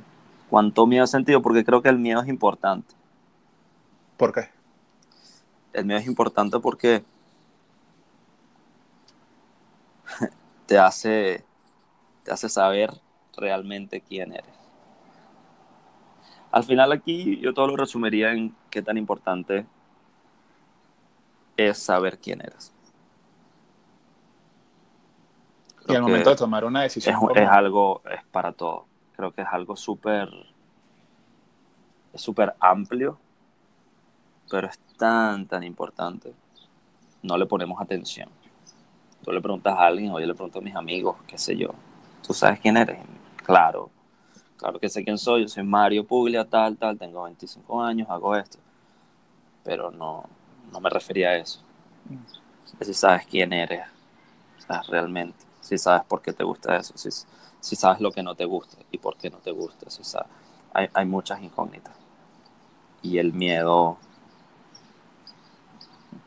¿Cuánto 0.49 0.87
miedo 0.87 1.03
he 1.03 1.09
sentido? 1.09 1.43
Porque 1.43 1.65
creo 1.65 1.83
que 1.83 1.89
el 1.89 1.99
miedo 1.99 2.23
es 2.23 2.29
importante. 2.29 2.95
¿Por 4.17 4.33
qué? 4.33 4.49
El 5.73 5.87
miedo 5.87 5.99
es 5.99 6.07
importante 6.07 6.61
porque 6.61 7.03
te 10.67 10.79
hace, 10.79 11.45
te 12.23 12.31
hace 12.31 12.49
saber 12.49 12.93
realmente 13.37 14.01
quién 14.01 14.33
eres. 14.33 14.55
Al 16.53 16.63
final 16.63 16.93
aquí 16.93 17.41
yo 17.41 17.53
todo 17.55 17.67
lo 17.67 17.77
resumiría 17.77 18.31
en 18.35 18.55
qué 18.71 18.83
tan 18.83 18.97
importante 18.97 19.67
es 21.57 21.77
saber 21.77 22.19
quién 22.19 22.41
eres. 22.41 22.73
Y 25.89 25.97
al 25.97 26.03
momento 26.03 26.31
de 26.31 26.37
tomar 26.37 26.65
una 26.65 26.83
decisión. 26.83 27.15
es 27.15 27.19
como- 27.21 27.51
algo, 27.51 28.03
es 28.11 28.23
para 28.31 28.53
todo. 28.53 28.87
Creo 29.17 29.33
que 29.33 29.43
es 29.43 29.49
algo 29.51 29.77
súper, 29.77 30.29
es 32.13 32.21
súper 32.21 32.55
amplio, 32.61 33.19
pero 34.51 34.69
es 34.69 34.79
tan, 34.97 35.47
tan 35.47 35.63
importante. 35.65 36.33
No 37.23 37.37
le 37.37 37.47
ponemos 37.47 37.81
atención. 37.81 38.29
Tú 39.25 39.33
le 39.33 39.41
preguntas 39.41 39.75
a 39.77 39.87
alguien, 39.87 40.13
o 40.13 40.21
yo 40.21 40.27
le 40.27 40.35
pregunto 40.35 40.61
a 40.61 40.63
mis 40.63 40.77
amigos, 40.77 41.17
qué 41.27 41.37
sé 41.37 41.57
yo, 41.57 41.75
¿tú 42.27 42.33
sabes 42.33 42.61
quién 42.61 42.77
eres? 42.77 42.99
Claro, 43.45 43.91
claro 44.57 44.79
que 44.79 44.89
sé 44.89 45.03
quién 45.03 45.19
soy. 45.19 45.43
Yo 45.43 45.49
soy 45.49 45.65
Mario 45.65 46.07
Puglia, 46.07 46.45
tal, 46.45 46.77
tal, 46.77 46.97
tengo 46.97 47.25
25 47.25 47.83
años, 47.83 48.09
hago 48.09 48.37
esto. 48.37 48.59
Pero 49.65 49.91
no, 49.91 50.25
no 50.73 50.81
me 50.81 50.89
refería 50.89 51.31
a 51.31 51.37
eso. 51.37 51.61
Es 52.79 52.87
si 52.87 52.95
sabes 52.95 53.27
quién 53.27 53.53
eres, 53.53 53.85
sabes 54.59 54.87
realmente, 54.87 55.48
si 55.69 55.77
sabes 55.77 56.03
por 56.05 56.23
qué 56.23 56.33
te 56.33 56.45
gusta 56.45 56.77
eso, 56.77 56.95
si, 56.97 57.77
sabes 57.77 58.01
lo 58.01 58.11
que 58.11 58.23
no 58.23 58.35
te 58.35 58.47
gusta 58.47 58.79
y 58.91 58.97
por 58.97 59.19
qué 59.19 59.29
no 59.29 59.37
te 59.37 59.51
gusta, 59.51 59.91
si 59.91 60.03
sabes. 60.03 60.31
Hay, 60.73 61.05
muchas 61.05 61.43
incógnitas. 61.43 61.95
Y 63.03 63.19
el 63.19 63.35
miedo 63.35 63.99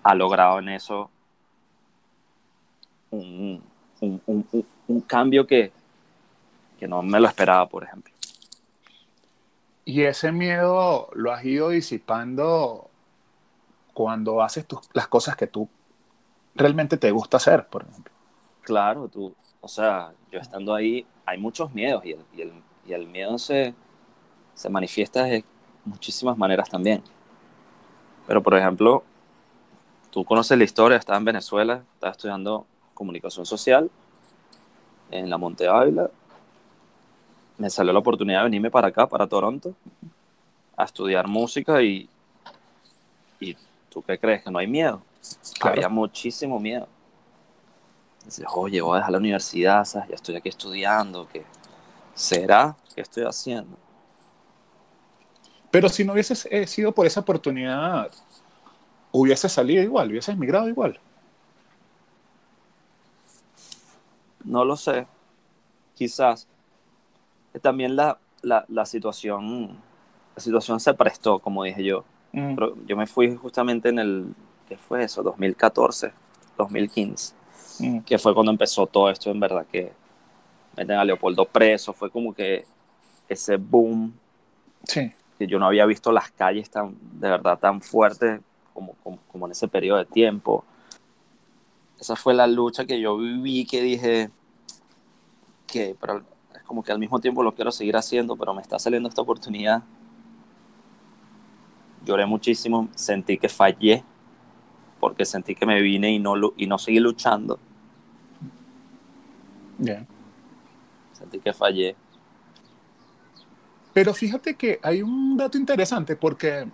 ha 0.03 0.13
logrado 0.13 0.59
en 0.59 0.69
eso 0.69 1.09
un, 3.09 3.63
cambio 5.07 5.47
que, 5.47 5.71
que 6.79 6.87
no 6.87 7.01
me 7.01 7.19
lo 7.19 7.27
esperaba, 7.27 7.67
por 7.67 7.83
ejemplo. 7.83 8.13
Y 9.85 10.03
ese 10.03 10.31
miedo 10.31 11.09
lo 11.13 11.33
has 11.33 11.43
ido 11.43 11.69
disipando 11.69 12.89
cuando 13.93 14.43
haces 14.43 14.67
las 14.93 15.07
cosas 15.07 15.35
que 15.35 15.47
tú 15.47 15.67
realmente 16.53 16.97
te 16.97 17.09
gusta 17.09 17.37
hacer, 17.37 17.65
por 17.65 17.83
ejemplo. 17.83 18.10
Claro, 18.61 19.07
tú, 19.07 19.33
o 19.59 19.67
sea, 19.67 20.13
yo 20.31 20.39
estando 20.39 20.73
ahí, 20.73 21.05
hay 21.25 21.37
muchos 21.37 21.73
miedos 21.73 22.05
y 22.05 22.11
el, 22.11 22.19
y 22.35 22.41
el, 22.41 22.53
y 22.87 22.93
el 22.93 23.07
miedo 23.07 23.37
se, 23.37 23.73
se 24.53 24.69
manifiesta 24.69 25.23
de 25.23 25.43
muchísimas 25.85 26.37
maneras 26.37 26.69
también. 26.69 27.01
Pero, 28.27 28.41
por 28.43 28.55
ejemplo, 28.55 29.03
tú 30.11 30.23
conoces 30.23 30.57
la 30.57 30.63
historia, 30.63 30.97
estaba 30.97 31.17
en 31.17 31.25
Venezuela, 31.25 31.83
estaba 31.95 32.11
estudiando 32.11 32.65
comunicación 32.93 33.45
social 33.45 33.89
en 35.09 35.29
la 35.29 35.37
Monte 35.37 35.67
Ávila. 35.67 36.09
Me 37.57 37.69
salió 37.69 37.91
la 37.93 37.99
oportunidad 37.99 38.39
de 38.39 38.43
venirme 38.45 38.71
para 38.71 38.87
acá, 38.87 39.07
para 39.07 39.27
Toronto, 39.27 39.73
a 40.77 40.83
estudiar 40.83 41.27
música 41.27 41.81
y, 41.81 42.07
y 43.39 43.55
¿tú 43.89 44.01
qué 44.01 44.17
crees? 44.17 44.43
Que 44.43 44.51
no 44.51 44.59
hay 44.59 44.67
miedo. 44.67 45.01
Claro. 45.59 45.75
Había 45.75 45.89
muchísimo 45.89 46.59
miedo. 46.59 46.87
Dices, 48.25 48.45
oye, 48.53 48.81
voy 48.81 48.95
a 48.95 48.97
dejar 48.97 49.11
la 49.11 49.17
universidad, 49.17 49.85
¿sabes? 49.85 50.09
ya 50.09 50.15
estoy 50.15 50.35
aquí 50.35 50.49
estudiando, 50.49 51.27
¿qué 51.31 51.43
será? 52.13 52.75
¿Qué 52.93 53.01
estoy 53.01 53.23
haciendo? 53.23 53.77
Pero 55.71 55.89
si 55.89 56.03
no 56.03 56.13
hubieses 56.13 56.47
eh, 56.51 56.67
sido 56.67 56.91
por 56.91 57.05
esa 57.05 57.21
oportunidad, 57.21 58.11
hubieses 59.11 59.51
salido 59.51 59.81
igual, 59.81 60.09
hubieses 60.09 60.37
migrado 60.37 60.67
igual. 60.67 60.99
No 64.43 64.65
lo 64.65 64.75
sé. 64.75 65.07
Quizás. 65.95 66.47
Eh, 67.53 67.59
También 67.59 67.95
la, 67.95 68.19
la, 68.41 68.65
la 68.67 68.85
situación 68.85 69.77
la 70.35 70.41
situación 70.41 70.79
se 70.79 70.93
prestó, 70.93 71.39
como 71.39 71.63
dije 71.63 71.83
yo. 71.83 72.03
Mm, 72.31 72.55
Pero 72.55 72.75
yo 72.85 72.95
me 72.97 73.07
fui 73.07 73.35
justamente 73.35 73.89
en 73.89 73.99
el, 73.99 74.33
¿qué 74.67 74.77
fue 74.77 75.03
eso? 75.03 75.23
2014, 75.23 76.13
2015, 76.57 77.33
mm, 77.81 77.99
que 78.01 78.17
fue 78.17 78.33
cuando 78.33 78.51
empezó 78.51 78.85
todo 78.87 79.09
esto, 79.09 79.29
en 79.29 79.39
verdad, 79.39 79.65
que 79.71 79.91
meten 80.77 80.97
a 80.97 81.03
Leopoldo 81.05 81.45
preso, 81.45 81.93
fue 81.93 82.09
como 82.09 82.33
que 82.33 82.65
ese 83.27 83.57
boom, 83.57 84.13
Sí. 84.83 85.11
que 85.37 85.47
yo 85.47 85.59
no 85.59 85.65
había 85.67 85.85
visto 85.85 86.11
las 86.11 86.31
calles 86.31 86.69
tan, 86.69 86.95
de 87.19 87.29
verdad, 87.29 87.57
tan 87.59 87.81
fuertes 87.81 88.41
como, 88.73 88.93
como, 89.03 89.19
como 89.31 89.45
en 89.45 89.51
ese 89.51 89.67
periodo 89.67 89.99
de 89.99 90.05
tiempo. 90.05 90.63
Esa 91.99 92.15
fue 92.15 92.33
la 92.33 92.47
lucha 92.47 92.85
que 92.85 92.99
yo 92.99 93.17
viví, 93.17 93.65
que 93.65 93.81
dije, 93.81 94.29
que, 95.67 95.95
pero 95.99 96.23
es 96.55 96.63
como 96.63 96.83
que 96.83 96.91
al 96.91 96.99
mismo 96.99 97.19
tiempo 97.19 97.43
lo 97.43 97.53
quiero 97.53 97.71
seguir 97.71 97.95
haciendo, 97.95 98.35
pero 98.35 98.53
me 98.53 98.61
está 98.61 98.79
saliendo 98.79 99.07
esta 99.07 99.21
oportunidad. 99.21 99.83
Lloré 102.05 102.25
muchísimo, 102.25 102.87
sentí 102.95 103.37
que 103.37 103.47
fallé, 103.49 104.03
porque 104.99 105.25
sentí 105.25 105.53
que 105.53 105.65
me 105.67 105.79
vine 105.81 106.11
y 106.11 106.19
no, 106.19 106.33
y 106.57 106.65
no 106.65 106.77
seguí 106.79 106.99
luchando. 106.99 107.59
Ya. 109.81 110.05
Sentí 111.13 111.39
que 111.39 111.53
fallé. 111.53 111.95
Pero 113.93 114.13
fíjate 114.13 114.55
que 114.55 114.79
hay 114.81 115.01
un 115.01 115.35
dato 115.35 115.57
interesante 115.57 116.15
porque 116.15 116.65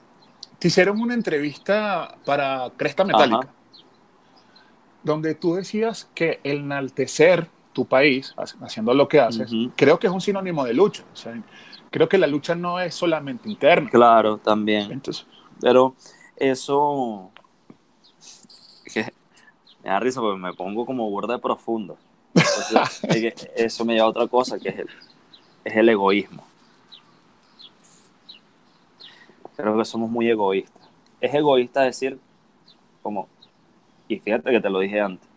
te 0.60 0.68
hicieron 0.68 1.02
una 1.02 1.14
entrevista 1.16 2.16
para 2.26 2.72
Cresta 2.78 3.04
Metálica, 3.04 3.40
Ajá. 3.40 3.54
donde 5.04 5.34
tú 5.36 5.56
decías 5.56 6.10
que 6.14 6.40
el 6.44 6.58
enaltecer 6.60 7.50
tu 7.74 7.86
país, 7.86 8.34
ha- 8.38 8.66
haciendo 8.66 8.94
lo 8.94 9.08
que 9.08 9.20
haces, 9.20 9.52
creo 9.76 10.00
que 10.00 10.08
es 10.08 10.14
un 10.14 10.22
sinónimo 10.22 10.64
de 10.66 10.74
lucha. 10.74 11.04
O 11.14 11.16
sea, 11.16 11.40
creo 11.92 12.08
que 12.10 12.18
la 12.18 12.28
lucha 12.28 12.56
no 12.56 12.80
es 12.80 12.94
solamente 12.96 13.50
interna. 13.50 13.90
Claro, 13.90 14.38
también. 14.38 14.92
Entonces, 14.92 15.26
Pero 15.60 15.96
eso 16.36 17.32
me 19.84 19.90
da 19.90 20.00
risa 20.00 20.22
porque 20.22 20.40
me 20.40 20.54
pongo 20.54 20.86
como 20.86 21.10
burda 21.10 21.34
de 21.36 21.40
profundo. 21.40 21.98
Eso 23.56 23.86
me 23.86 23.94
lleva 23.94 24.08
a 24.08 24.10
otra 24.10 24.27
cosa 24.27 24.60
que 24.60 24.70
es 24.70 24.79
el, 24.79 24.89
es 25.63 25.75
el 25.75 25.89
egoísmo. 25.89 26.44
Creo 29.56 29.77
que 29.77 29.86
somos 29.86 30.10
muy 30.10 30.29
egoístas. 30.29 30.89
Es 31.20 31.34
egoísta 31.34 31.82
decir 31.82 32.20
como, 33.01 33.27
y 34.08 34.20
fíjate 34.20 34.51
que 34.51 34.62
te 34.62 34.70
lo 34.70 34.79
dije 34.79 35.01
antes, 35.01 35.27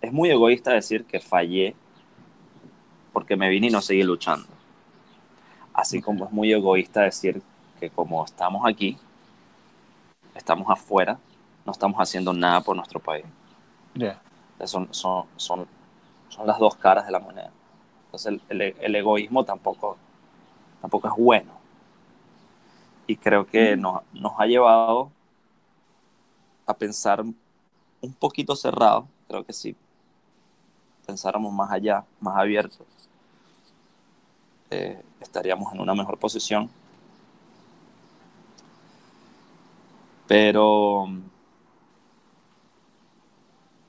es 0.00 0.12
muy 0.12 0.30
egoísta 0.30 0.72
decir 0.72 1.04
que 1.04 1.20
fallé 1.20 1.74
porque 3.12 3.36
me 3.36 3.48
vine 3.48 3.68
y 3.68 3.70
no 3.70 3.80
seguí 3.80 4.02
luchando. 4.02 4.46
Así 5.72 6.02
como 6.02 6.26
es 6.26 6.32
muy 6.32 6.52
egoísta 6.52 7.02
decir 7.02 7.40
que 7.80 7.88
como 7.88 8.24
estamos 8.24 8.62
aquí, 8.66 8.98
estamos 10.34 10.68
afuera, 10.70 11.18
no 11.64 11.72
estamos 11.72 11.98
haciendo 11.98 12.32
nada 12.32 12.60
por 12.60 12.76
nuestro 12.76 13.00
país. 13.00 13.24
Son, 14.64 14.88
son, 14.94 15.26
son, 15.36 15.66
son 16.28 16.46
las 16.46 16.58
dos 16.58 16.76
caras 16.76 17.06
de 17.06 17.12
la 17.12 17.18
moneda. 17.20 17.50
Entonces 18.06 18.40
el, 18.50 18.60
el- 18.62 18.76
el 18.80 18.96
egoísmo 18.96 19.44
tampoco, 19.44 19.96
tampoco 20.82 21.08
es 21.08 21.14
bueno. 21.16 21.52
Y 23.06 23.16
creo 23.16 23.46
que 23.46 23.76
nos, 23.76 24.02
nos 24.14 24.32
ha 24.38 24.46
llevado 24.46 25.10
a 26.66 26.74
pensar 26.76 27.22
un 27.22 28.14
poquito 28.18 28.56
cerrado. 28.56 29.08
Creo 29.28 29.44
que 29.44 29.52
si 29.52 29.76
pensáramos 31.06 31.52
más 31.52 31.70
allá, 31.70 32.04
más 32.20 32.36
abiertos, 32.36 32.86
eh, 34.70 35.00
estaríamos 35.20 35.72
en 35.74 35.80
una 35.80 35.94
mejor 35.94 36.18
posición. 36.18 36.70
Pero 40.26 41.06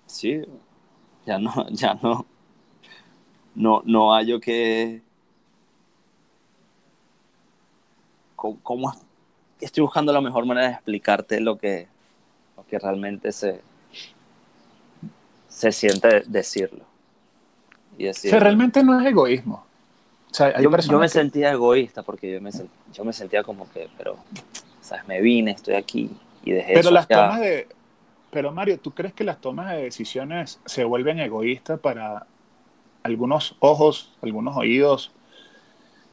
sí, 0.05 0.41
ya 1.25 1.39
no, 1.39 1.67
ya 1.71 1.93
no, 2.01 2.25
no, 3.55 3.81
no 3.85 4.13
hallo 4.13 4.39
que 4.39 5.01
cómo, 8.35 8.59
cómo 8.63 8.91
es- 8.91 8.99
estoy 9.61 9.81
buscando 9.83 10.11
la 10.11 10.21
mejor 10.21 10.45
manera 10.45 10.67
de 10.67 10.73
explicarte 10.73 11.39
lo 11.39 11.57
que, 11.57 11.87
lo 12.57 12.65
que 12.65 12.79
realmente 12.79 13.31
se, 13.31 13.61
se 15.47 15.71
siente 15.71 16.21
decirlo. 16.27 16.83
Y 17.97 18.05
O 18.05 18.07
decir, 18.07 18.31
sea, 18.31 18.39
realmente 18.39 18.83
no 18.83 18.99
es 18.99 19.05
egoísmo. 19.05 19.65
O 20.31 20.33
sea, 20.33 20.59
yo, 20.59 20.69
me 20.71 20.77
que- 20.77 21.09
sentía 21.09 21.51
egoísta 21.51 22.01
porque 22.01 22.31
yo 22.33 22.41
me, 22.41 22.49
yo 22.91 23.05
me 23.05 23.13
sentía 23.13 23.43
como 23.43 23.69
que, 23.71 23.87
pero, 23.97 24.17
¿sabes? 24.81 25.07
Me 25.07 25.21
vine, 25.21 25.51
estoy 25.51 25.75
aquí 25.75 26.09
y 26.43 26.51
dejé 26.51 26.69
Pero 26.73 26.79
eso 26.79 26.91
las 26.91 27.07
tomas 27.07 27.39
de. 27.39 27.67
Pero 28.33 28.51
Mario, 28.51 28.79
¿tú 28.79 28.91
crees 28.91 29.13
que 29.13 29.23
las 29.23 29.39
tomas 29.41 29.71
de 29.71 29.83
decisiones 29.83 30.59
se 30.65 30.83
vuelven 30.83 31.19
egoístas 31.19 31.79
para 31.79 32.25
algunos 33.03 33.55
ojos, 33.59 34.13
algunos 34.21 34.57
oídos, 34.57 35.11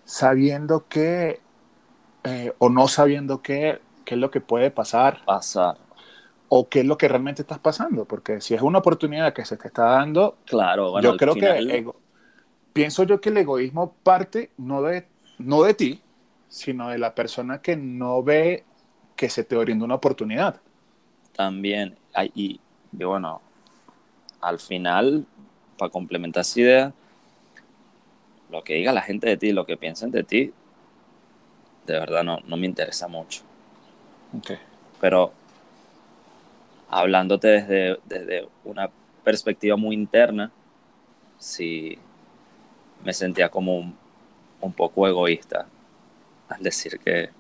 sabiendo 0.05 0.87
que, 0.89 1.41
eh, 2.25 2.53
o 2.59 2.69
no 2.69 2.89
sabiendo 2.89 3.43
qué, 3.43 3.81
qué 4.05 4.15
es 4.15 4.21
lo 4.21 4.31
que 4.31 4.41
puede 4.41 4.71
pasar, 4.71 5.25
pasar. 5.25 5.79
o 6.49 6.69
qué 6.69 6.81
es 6.81 6.87
lo 6.87 6.99
que 6.99 7.09
realmente 7.09 7.43
estás 7.43 7.59
pasando? 7.59 8.05
Porque 8.05 8.41
si 8.41 8.55
es 8.55 8.63
una 8.63 8.79
oportunidad 8.81 9.33
que 9.33 9.45
se 9.45 9.57
te 9.57 9.69
está 9.69 9.85
dando, 9.85 10.37
Claro, 10.47 10.91
bueno, 10.91 11.13
yo 11.13 11.17
creo 11.17 11.35
final- 11.35 11.69
que 11.69 11.79
ego- 11.79 11.97
pienso 12.73 13.05
yo 13.05 13.21
que 13.21 13.31
el 13.31 13.39
egoísmo 13.39 13.95
parte 14.03 14.51
no 14.59 14.83
de, 14.83 15.07
no 15.39 15.63
de 15.63 15.75
ti, 15.75 16.03
sino 16.49 16.89
de 16.89 16.99
la 16.99 17.15
persona 17.15 17.63
que 17.63 17.77
no 17.77 18.23
ve 18.23 18.65
que 19.17 19.31
se 19.31 19.45
te 19.45 19.57
brinda 19.57 19.85
una 19.85 19.97
oportunidad. 19.97 20.61
También, 21.35 21.97
y 22.35 22.61
bueno, 22.93 23.41
al 24.41 24.59
final, 24.59 25.27
para 25.77 25.91
complementar 25.91 26.43
esa 26.43 26.61
idea, 26.61 26.93
lo 28.51 28.63
que 28.65 28.75
diga 28.75 28.93
la 28.93 29.03
gente 29.03 29.29
de 29.29 29.37
ti, 29.37 29.53
lo 29.53 29.67
que 29.67 29.77
piensen 29.77 30.11
de 30.11 30.25
ti, 30.25 30.53
de 31.87 31.93
verdad 31.99 32.25
no, 32.25 32.41
no 32.47 32.57
me 32.57 32.67
interesa 32.67 33.09
mucho. 33.09 33.43
Okay. 34.39 34.59
Pero 35.01 35.33
hablándote 36.89 37.49
desde, 37.49 37.99
desde 38.05 38.49
una 38.65 38.91
perspectiva 39.25 39.77
muy 39.77 39.95
interna, 39.95 40.51
sí 41.39 41.99
me 43.05 43.13
sentía 43.13 43.49
como 43.49 43.79
un, 43.79 43.97
un 44.61 44.73
poco 44.73 45.07
egoísta 45.07 45.67
al 46.49 46.63
decir 46.63 46.99
que, 46.99 47.31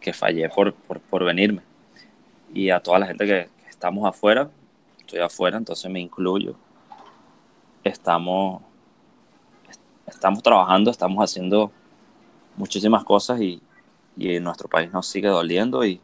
que 0.00 0.12
fallé 0.12 0.48
por, 0.48 0.74
por, 0.74 1.00
por 1.00 1.24
venirme. 1.24 1.62
Y 2.52 2.70
a 2.70 2.80
toda 2.80 2.98
la 2.98 3.06
gente 3.06 3.26
que, 3.26 3.48
estamos 3.68 4.06
afuera, 4.06 4.50
estoy 4.98 5.20
afuera, 5.20 5.56
entonces 5.56 5.90
me 5.90 6.00
incluyo. 6.00 6.54
Estamos, 7.84 8.62
estamos 10.06 10.42
trabajando, 10.42 10.90
estamos 10.90 11.22
haciendo 11.22 11.70
muchísimas 12.56 13.04
cosas 13.04 13.40
y, 13.40 13.62
y 14.16 14.40
nuestro 14.40 14.68
país 14.68 14.92
nos 14.92 15.06
sigue 15.08 15.28
doliendo 15.28 15.84
y, 15.84 16.00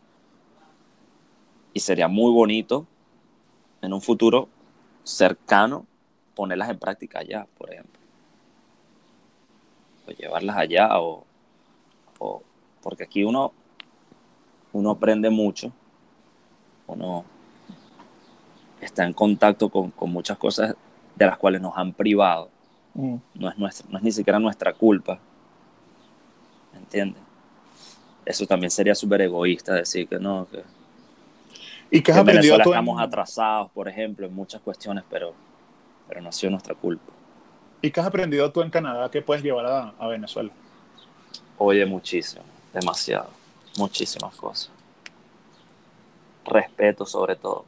y 1.72 1.80
sería 1.80 2.08
muy 2.08 2.32
bonito 2.32 2.86
en 3.82 3.92
un 3.92 4.02
futuro 4.02 4.48
cercano 5.04 5.86
ponerlas 6.34 6.70
en 6.70 6.78
práctica 6.78 7.20
allá, 7.20 7.46
por 7.58 7.72
ejemplo. 7.72 8.00
O 10.08 10.10
llevarlas 10.12 10.56
allá 10.56 10.88
o, 11.00 11.24
o- 12.20 12.42
porque 12.82 13.04
aquí 13.04 13.24
uno 13.24 13.52
uno 14.72 14.90
aprende 14.90 15.30
mucho, 15.30 15.72
uno 16.86 17.24
está 18.80 19.04
en 19.04 19.12
contacto 19.12 19.68
con, 19.68 19.90
con 19.90 20.10
muchas 20.10 20.38
cosas 20.38 20.74
de 21.14 21.26
las 21.26 21.38
cuales 21.38 21.60
nos 21.60 21.76
han 21.76 21.92
privado. 21.92 22.50
Mm. 22.94 23.16
No 23.34 23.48
es, 23.48 23.58
nuestra, 23.58 23.86
no 23.90 23.98
es 23.98 24.04
ni 24.04 24.12
siquiera 24.12 24.38
nuestra 24.38 24.72
culpa. 24.72 25.18
¿Me 26.72 26.78
entiendes? 26.78 27.22
Eso 28.24 28.46
también 28.46 28.70
sería 28.70 28.94
súper 28.94 29.22
egoísta 29.22 29.74
decir 29.74 30.08
que 30.08 30.18
no, 30.18 30.46
que, 30.50 30.62
¿Y 31.90 32.02
qué 32.02 32.10
has 32.12 32.18
en 32.18 32.22
aprendido 32.22 32.56
Venezuela 32.56 32.64
tú 32.64 32.70
en- 32.70 32.74
estamos 32.74 33.00
atrasados, 33.00 33.70
por 33.70 33.88
ejemplo, 33.88 34.26
en 34.26 34.34
muchas 34.34 34.60
cuestiones, 34.60 35.04
pero, 35.08 35.32
pero 36.08 36.20
no 36.20 36.28
ha 36.28 36.32
sido 36.32 36.50
nuestra 36.50 36.74
culpa. 36.74 37.12
¿Y 37.82 37.90
qué 37.90 38.00
has 38.00 38.06
aprendido 38.06 38.50
tú 38.50 38.62
en 38.62 38.70
Canadá 38.70 39.10
que 39.10 39.22
puedes 39.22 39.44
llevar 39.44 39.66
a, 39.66 39.88
a 39.98 40.08
Venezuela? 40.08 40.50
Oye, 41.58 41.86
muchísimo, 41.86 42.42
demasiado, 42.72 43.30
muchísimas 43.78 44.34
cosas. 44.36 44.70
Respeto 46.46 47.04
sobre 47.06 47.36
todo. 47.36 47.64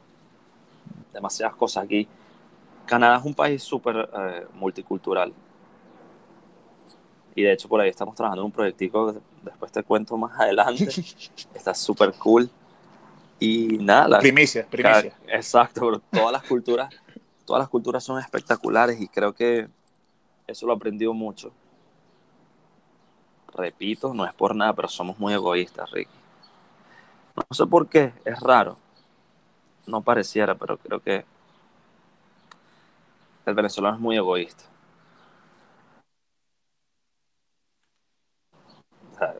Demasiadas 1.13 1.55
cosas 1.55 1.83
aquí. 1.83 2.07
Canadá 2.85 3.17
es 3.17 3.25
un 3.25 3.33
país 3.33 3.61
súper 3.61 4.09
eh, 4.17 4.47
multicultural. 4.55 5.33
Y 7.35 7.43
de 7.43 7.53
hecho 7.53 7.69
por 7.69 7.79
ahí 7.81 7.89
estamos 7.89 8.15
trabajando 8.15 8.41
en 8.41 8.45
un 8.47 8.51
proyectico, 8.51 9.13
que 9.13 9.19
después 9.43 9.71
te 9.71 9.83
cuento 9.83 10.17
más 10.17 10.31
adelante. 10.39 10.85
Está 11.53 11.73
súper 11.73 12.13
cool. 12.13 12.49
Y 13.39 13.77
nada, 13.77 14.19
Primicias, 14.19 14.65
primicias. 14.67 15.13
Exacto, 15.27 16.01
todas 16.11 16.31
las 16.33 16.43
culturas, 16.43 16.93
todas 17.45 17.61
las 17.61 17.69
culturas 17.69 18.03
son 18.03 18.19
espectaculares 18.19 18.99
y 18.99 19.07
creo 19.07 19.33
que 19.33 19.69
eso 20.45 20.65
lo 20.65 20.73
he 20.73 20.75
aprendido 20.75 21.13
mucho. 21.13 21.53
Repito, 23.53 24.13
no 24.13 24.25
es 24.25 24.33
por 24.33 24.53
nada, 24.53 24.73
pero 24.73 24.89
somos 24.89 25.17
muy 25.19 25.33
egoístas, 25.33 25.89
Ricky. 25.91 26.18
No 27.35 27.43
sé 27.51 27.65
por 27.65 27.87
qué, 27.89 28.13
es 28.25 28.39
raro. 28.39 28.77
No 29.87 30.01
pareciera, 30.01 30.55
pero 30.55 30.77
creo 30.77 31.01
que 31.01 31.25
el 33.45 33.53
venezolano 33.53 33.95
es 33.97 34.01
muy 34.01 34.15
egoísta. 34.15 34.63
O 39.15 39.17
sea, 39.19 39.35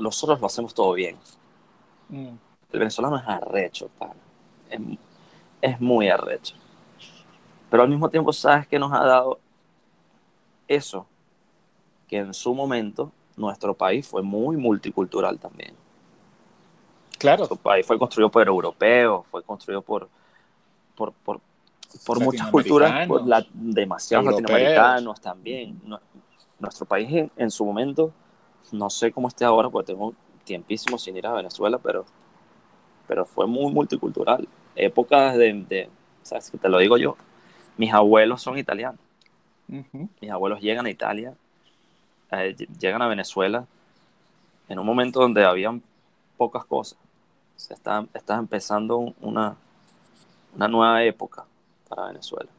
nosotros 0.00 0.40
lo 0.40 0.46
hacemos 0.46 0.74
todo 0.74 0.92
bien. 0.94 1.16
Mm. 2.08 2.36
El 2.72 2.78
venezolano 2.80 3.16
es 3.18 3.24
arrecho, 3.26 3.88
pana. 3.98 4.14
Es, 4.70 4.80
es 5.62 5.80
muy 5.80 6.08
arrecho. 6.08 6.56
Pero 7.70 7.82
al 7.82 7.88
mismo 7.88 8.08
tiempo, 8.08 8.32
¿sabes 8.32 8.66
qué 8.68 8.78
nos 8.78 8.92
ha 8.92 9.04
dado 9.04 9.38
eso? 10.68 11.06
Que 12.08 12.16
en 12.18 12.32
su 12.34 12.54
momento 12.54 13.12
nuestro 13.36 13.74
país 13.74 14.06
fue 14.08 14.22
muy 14.22 14.56
multicultural 14.56 15.38
también. 15.38 15.74
Claro, 17.24 17.38
Nuestro 17.40 17.56
país 17.56 17.86
fue 17.86 17.98
construido 17.98 18.30
por 18.30 18.46
europeos, 18.46 19.26
fue 19.30 19.42
construido 19.42 19.82
por, 19.82 20.08
por, 20.96 21.12
por, 21.12 21.40
por 22.06 22.20
muchas 22.20 22.48
culturas, 22.50 23.06
por 23.08 23.26
la, 23.26 23.44
demasiados 23.54 24.26
europeos. 24.26 24.42
latinoamericanos 24.42 25.20
también. 25.20 25.80
Nu- 25.84 25.98
Nuestro 26.60 26.86
país 26.86 27.10
en, 27.12 27.30
en 27.36 27.50
su 27.50 27.64
momento, 27.64 28.12
no 28.72 28.90
sé 28.90 29.12
cómo 29.12 29.28
esté 29.28 29.44
ahora, 29.44 29.68
porque 29.70 29.92
tengo 29.92 30.14
tiempísimo 30.44 30.98
sin 30.98 31.16
ir 31.16 31.26
a 31.26 31.32
Venezuela, 31.32 31.78
pero, 31.78 32.04
pero 33.06 33.24
fue 33.24 33.46
muy 33.46 33.72
multicultural. 33.72 34.48
Épocas 34.74 35.36
de, 35.36 35.52
de 35.68 35.88
¿sabes? 36.22 36.50
Te 36.60 36.68
lo 36.68 36.78
digo 36.78 36.96
yo, 36.96 37.16
mis 37.76 37.92
abuelos 37.92 38.42
son 38.42 38.58
italianos. 38.58 39.00
Mis 40.20 40.30
abuelos 40.30 40.60
llegan 40.60 40.86
a 40.86 40.90
Italia, 40.90 41.34
eh, 42.32 42.54
ll- 42.56 42.68
llegan 42.78 43.02
a 43.02 43.08
Venezuela 43.08 43.66
en 44.68 44.78
un 44.78 44.86
momento 44.86 45.20
donde 45.20 45.44
habían 45.44 45.82
pocas 46.36 46.64
cosas. 46.64 46.98
Se 47.66 47.72
está, 47.72 48.06
está 48.12 48.34
empezando 48.36 48.98
un- 48.98 49.14
una, 49.22 49.56
una 50.54 50.68
nueva 50.68 51.02
época 51.02 51.44
para 51.88 52.08
Venezuela. 52.08 52.50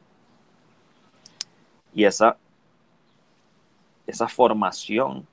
Y 1.94 2.04
esa, 2.04 2.36
esa 4.06 4.26
formación 4.26 5.24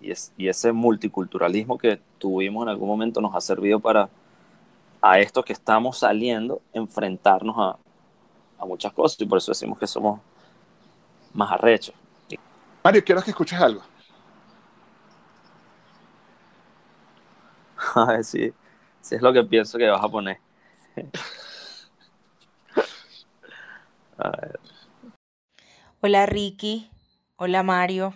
y, 0.00 0.12
es- 0.12 0.32
y 0.36 0.46
ese 0.46 0.70
multiculturalismo 0.72 1.76
que 1.76 2.00
tuvimos 2.18 2.62
en 2.62 2.68
algún 2.68 2.88
momento 2.88 3.20
nos 3.20 3.34
ha 3.34 3.40
servido 3.40 3.80
para 3.80 4.08
a 5.00 5.18
esto 5.18 5.42
que 5.42 5.52
estamos 5.52 5.98
saliendo, 5.98 6.60
enfrentarnos 6.72 7.56
a, 7.58 7.76
a 8.62 8.64
muchas 8.64 8.92
cosas. 8.92 9.20
Y 9.20 9.26
por 9.26 9.38
eso 9.38 9.50
decimos 9.50 9.76
que 9.76 9.88
somos 9.88 10.20
más 11.34 11.50
arrechos. 11.50 11.96
Mario, 12.84 13.02
quiero 13.04 13.20
que 13.22 13.30
escuches 13.30 13.60
algo. 13.60 13.82
A 17.94 18.04
ver 18.06 18.24
si, 18.24 18.52
es 19.10 19.22
lo 19.22 19.32
que 19.32 19.44
pienso 19.44 19.78
que 19.78 19.88
vas 19.88 20.02
a 20.02 20.08
poner. 20.08 20.38
A 24.18 24.30
ver, 24.30 24.60
Hola 26.00 26.26
Ricky, 26.26 26.90
hola 27.36 27.62
Mario. 27.62 28.14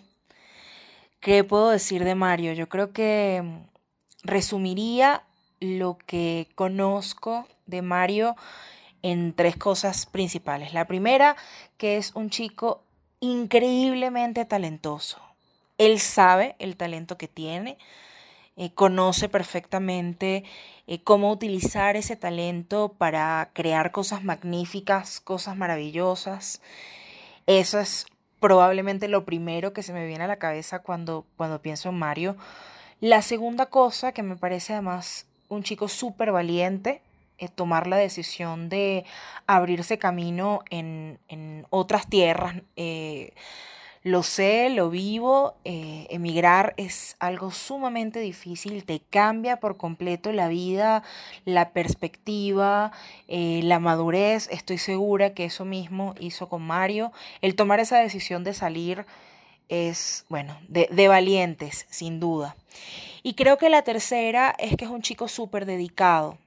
¿Qué 1.20 1.44
puedo 1.44 1.70
decir 1.70 2.04
de 2.04 2.14
Mario? 2.14 2.52
Yo 2.52 2.68
creo 2.68 2.92
que 2.92 3.42
mm, 3.42 3.60
resumiría 4.24 5.22
lo 5.60 5.98
que 6.06 6.48
conozco 6.54 7.46
de 7.66 7.82
Mario 7.82 8.36
en 9.02 9.34
tres 9.34 9.56
cosas 9.56 10.06
principales. 10.06 10.74
La 10.74 10.86
primera, 10.86 11.36
que 11.76 11.96
es 11.96 12.14
un 12.14 12.30
chico 12.30 12.82
increíblemente 13.20 14.44
talentoso. 14.44 15.20
Él 15.78 16.00
sabe 16.00 16.56
el 16.58 16.76
talento 16.76 17.16
que 17.16 17.28
tiene, 17.28 17.78
eh, 18.57 18.71
conoce 18.73 19.29
perfectamente 19.29 20.45
eh, 20.87 21.03
cómo 21.03 21.31
utilizar 21.31 21.97
ese 21.97 22.16
talento 22.16 22.95
para 22.97 23.51
crear 23.53 23.92
cosas 23.92 24.25
magníficas, 24.25 25.21
cosas 25.21 25.57
maravillosas. 25.57 26.62
Eso 27.47 27.79
es 27.79 28.07
probablemente 28.40 29.09
lo 29.09 29.25
primero 29.25 29.73
que 29.73 29.83
se 29.83 29.92
me 29.92 30.07
viene 30.07 30.25
a 30.25 30.29
la 30.29 30.38
cabeza 30.38 30.81
cuando, 30.81 31.27
cuando 31.37 31.61
pienso 31.61 31.90
en 31.90 31.99
Mario. 31.99 32.37
La 33.01 33.23
segunda 33.23 33.66
cosa 33.66 34.12
que 34.12 34.23
me 34.23 34.37
parece 34.37 34.73
además 34.73 35.27
un 35.49 35.62
chico 35.62 35.88
súper 35.88 36.33
valiente 36.33 37.03
es 37.38 37.53
tomar 37.53 37.87
la 37.87 37.99
decisión 37.99 38.69
de 38.69 39.05
abrirse 39.47 39.99
camino 39.99 40.61
en, 40.71 41.19
en 41.29 41.66
otras 41.71 42.09
tierras. 42.09 42.57
eh, 42.77 43.33
lo 44.07 44.23
sé, 44.23 44.71
lo 44.71 44.88
vivo, 44.88 45.57
eh, 45.64 46.07
emigrar 46.11 46.75
es 46.77 47.16
algo 47.19 47.51
sumamente 47.51 48.21
difícil, 48.21 48.85
te 48.85 49.01
cambia 49.01 49.57
por 49.57 49.77
completo 49.77 50.31
la 50.31 50.47
vida, 50.47 51.03
la 51.45 51.71
perspectiva, 51.71 52.92
eh, 53.27 53.62
la 53.64 53.81
madurez. 53.81 54.49
Estoy 54.53 54.79
segura 54.79 55.35
que 55.35 55.47
eso 55.47 55.64
mismo 55.64 56.14
hizo 56.21 56.49
con 56.49 56.62
Mario. 56.62 57.11
El 57.40 57.57
tomar 57.57 57.81
esa 57.81 57.99
decisión 57.99 58.45
de 58.45 58.55
salir 58.55 59.07
es, 59.69 60.25
bueno, 60.29 60.57
de, 60.69 60.88
de 60.92 61.09
valientes, 61.09 61.87
sin 61.90 62.21
duda. 62.21 62.55
Y 63.25 63.35
creo 63.35 63.59
que 63.59 63.71
la 63.71 63.83
tercera 63.83 64.55
es 64.61 64.77
que 64.77 64.85
es 64.85 64.90
un 64.92 65.03
chico 65.03 65.27
súper 65.27 65.66
dedicado. 65.66 66.38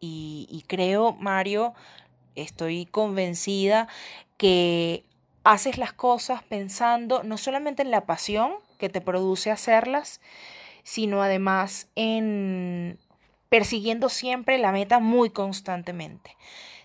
Y, 0.00 0.48
y 0.50 0.62
creo, 0.62 1.12
Mario, 1.12 1.74
estoy 2.34 2.86
convencida 2.86 3.86
que 4.36 5.04
haces 5.44 5.78
las 5.78 5.92
cosas 5.92 6.42
pensando 6.42 7.22
no 7.22 7.38
solamente 7.38 7.82
en 7.82 7.90
la 7.90 8.06
pasión 8.06 8.52
que 8.78 8.88
te 8.88 9.00
produce 9.00 9.50
hacerlas, 9.50 10.20
sino 10.82 11.22
además 11.22 11.88
en 11.94 12.98
persiguiendo 13.48 14.08
siempre 14.08 14.58
la 14.58 14.72
meta 14.72 14.98
muy 14.98 15.30
constantemente. 15.30 16.36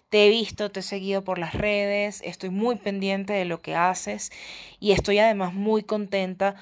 Te 0.10 0.26
he 0.26 0.30
visto, 0.30 0.72
te 0.72 0.82
he 0.82 0.84
seguido 0.84 1.24
por 1.24 1.39
las 1.39 1.54
redes, 1.54 2.22
estoy 2.24 2.50
muy 2.50 2.76
pendiente 2.76 3.34
de 3.34 3.45
lo 3.45 3.62
que 3.62 3.76
haces 3.76 4.32
y 4.80 4.91
estoy 4.91 5.19
además 5.19 5.54
muy 5.54 5.84
contenta 5.84 6.56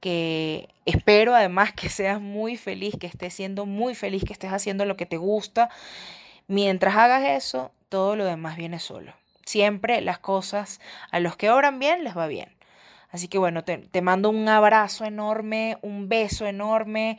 que 0.00 0.68
espero 0.84 1.34
además 1.34 1.72
que 1.72 1.88
seas 1.88 2.20
muy 2.20 2.56
feliz, 2.56 2.94
que 2.98 3.06
estés 3.06 3.34
siendo 3.34 3.66
muy 3.66 3.94
feliz, 3.94 4.24
que 4.24 4.32
estés 4.32 4.52
haciendo 4.52 4.84
lo 4.84 4.96
que 4.96 5.06
te 5.06 5.16
gusta. 5.16 5.70
Mientras 6.48 6.96
hagas 6.96 7.24
eso, 7.24 7.72
todo 7.88 8.16
lo 8.16 8.24
demás 8.24 8.56
viene 8.56 8.78
solo. 8.78 9.14
Siempre 9.46 10.02
las 10.02 10.18
cosas 10.18 10.80
a 11.10 11.20
los 11.20 11.36
que 11.36 11.50
obran 11.50 11.78
bien 11.78 12.04
les 12.04 12.16
va 12.16 12.26
bien. 12.26 12.54
Así 13.10 13.28
que 13.28 13.38
bueno, 13.38 13.64
te, 13.64 13.78
te 13.78 14.02
mando 14.02 14.28
un 14.28 14.48
abrazo 14.48 15.06
enorme, 15.06 15.78
un 15.80 16.08
beso 16.08 16.46
enorme. 16.46 17.18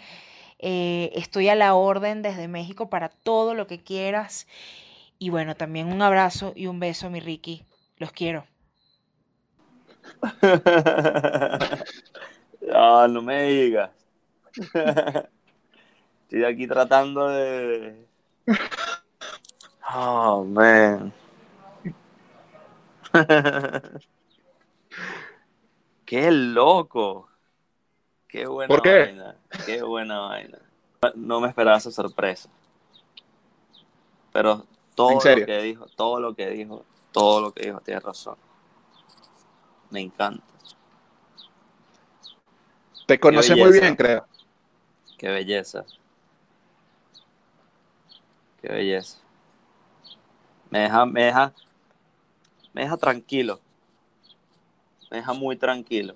Eh, 0.60 1.12
estoy 1.16 1.50
a 1.50 1.56
la 1.56 1.74
orden 1.76 2.22
desde 2.22 2.48
México 2.48 2.90
para 2.90 3.10
todo 3.10 3.54
lo 3.56 3.66
que 3.68 3.84
quieras. 3.84 4.48
Y 5.20 5.30
bueno, 5.30 5.56
también 5.56 5.92
un 5.92 6.02
abrazo 6.02 6.54
y 6.56 6.68
un 6.68 6.80
beso, 6.80 7.10
mi 7.10 7.20
Ricky. 7.20 7.64
Los 7.98 8.12
quiero. 8.12 8.46
Ah, 12.70 13.08
no 13.10 13.22
me 13.22 13.44
digas. 13.44 13.92
Estoy 16.24 16.44
aquí 16.44 16.68
tratando 16.68 17.30
de. 17.30 18.06
Oh, 19.90 20.44
man. 20.44 21.14
Qué 26.06 26.32
loco. 26.32 27.28
Qué 28.28 28.46
buena 28.48 28.68
¿Por 28.68 28.82
qué? 28.82 29.06
vaina. 29.06 29.36
Qué 29.66 29.82
buena 29.82 30.20
vaina. 30.20 30.60
No 31.16 31.42
me 31.42 31.48
esperaba 31.50 31.78
esa 31.78 31.92
sorpresa. 31.92 32.50
Pero 34.32 34.66
todo 34.96 35.16
lo 35.16 35.46
que 35.46 35.62
dijo, 35.62 35.86
todo 35.96 36.20
lo 36.20 36.34
que 36.36 36.50
dijo, 36.50 36.86
todo 37.12 37.42
lo 37.42 37.52
que 37.52 37.66
dijo, 37.68 37.82
tiene 37.82 38.00
razón. 38.00 38.36
Me 39.90 40.02
encanta. 40.02 40.44
Te 43.06 43.20
conoce 43.20 43.56
muy 43.56 43.72
bien, 43.72 43.96
creo. 43.96 44.26
Qué 45.18 45.30
belleza. 45.30 45.86
Qué 48.62 48.70
belleza. 48.70 49.18
Me 50.70 50.80
deja, 50.80 51.06
me 51.06 51.24
deja, 51.24 51.54
me 52.78 52.84
deja 52.84 52.96
tranquilo. 52.96 53.60
Me 55.10 55.18
deja 55.18 55.34
muy 55.34 55.56
tranquilo. 55.56 56.16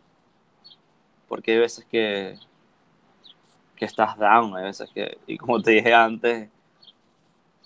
Porque 1.27 1.53
hay 1.53 1.57
veces 1.57 1.83
que, 1.85 2.37
que 3.75 3.85
estás 3.85 4.15
down, 4.15 4.55
hay 4.55 4.65
veces 4.65 4.87
que, 4.93 5.17
y 5.25 5.39
como 5.39 5.59
te 5.59 5.71
dije 5.71 5.91
antes, 5.91 6.49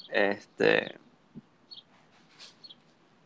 este, 0.09 0.97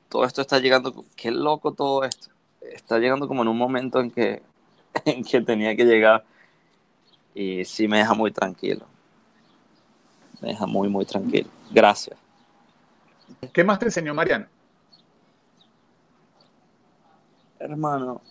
todo 0.10 0.26
esto 0.26 0.42
está 0.42 0.58
llegando, 0.58 1.06
qué 1.16 1.30
loco 1.30 1.72
todo 1.72 2.04
esto. 2.04 2.30
Está 2.62 2.98
llegando 2.98 3.28
como 3.28 3.44
en 3.44 3.50
un 3.50 3.58
momento 3.58 4.00
en 4.00 4.10
que, 4.10 4.42
en 5.06 5.24
que 5.24 5.40
tenía 5.42 5.76
que 5.76 5.86
llegar 5.86 6.26
y 7.36 7.64
sí 7.64 7.88
me 7.88 8.00
deja 8.00 8.16
muy 8.16 8.32
tranquilo. 8.32 8.88
Me 10.42 10.48
deja 10.48 10.66
muy, 10.66 10.90
muy 10.90 11.06
tranquilo. 11.06 11.52
Gracias. 11.70 12.18
¿Qué 13.54 13.64
más 13.64 13.78
te 13.78 13.86
enseñó 13.86 14.16
Mariana? 14.16 14.50
Hermano. 17.60 18.22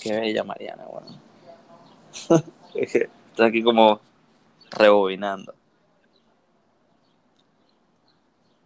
Qué 0.00 0.18
bella 0.18 0.42
Mariana, 0.42 0.84
bueno. 0.86 1.20
Estoy 2.74 3.46
aquí 3.46 3.62
como 3.62 4.00
rebobinando. 4.70 5.54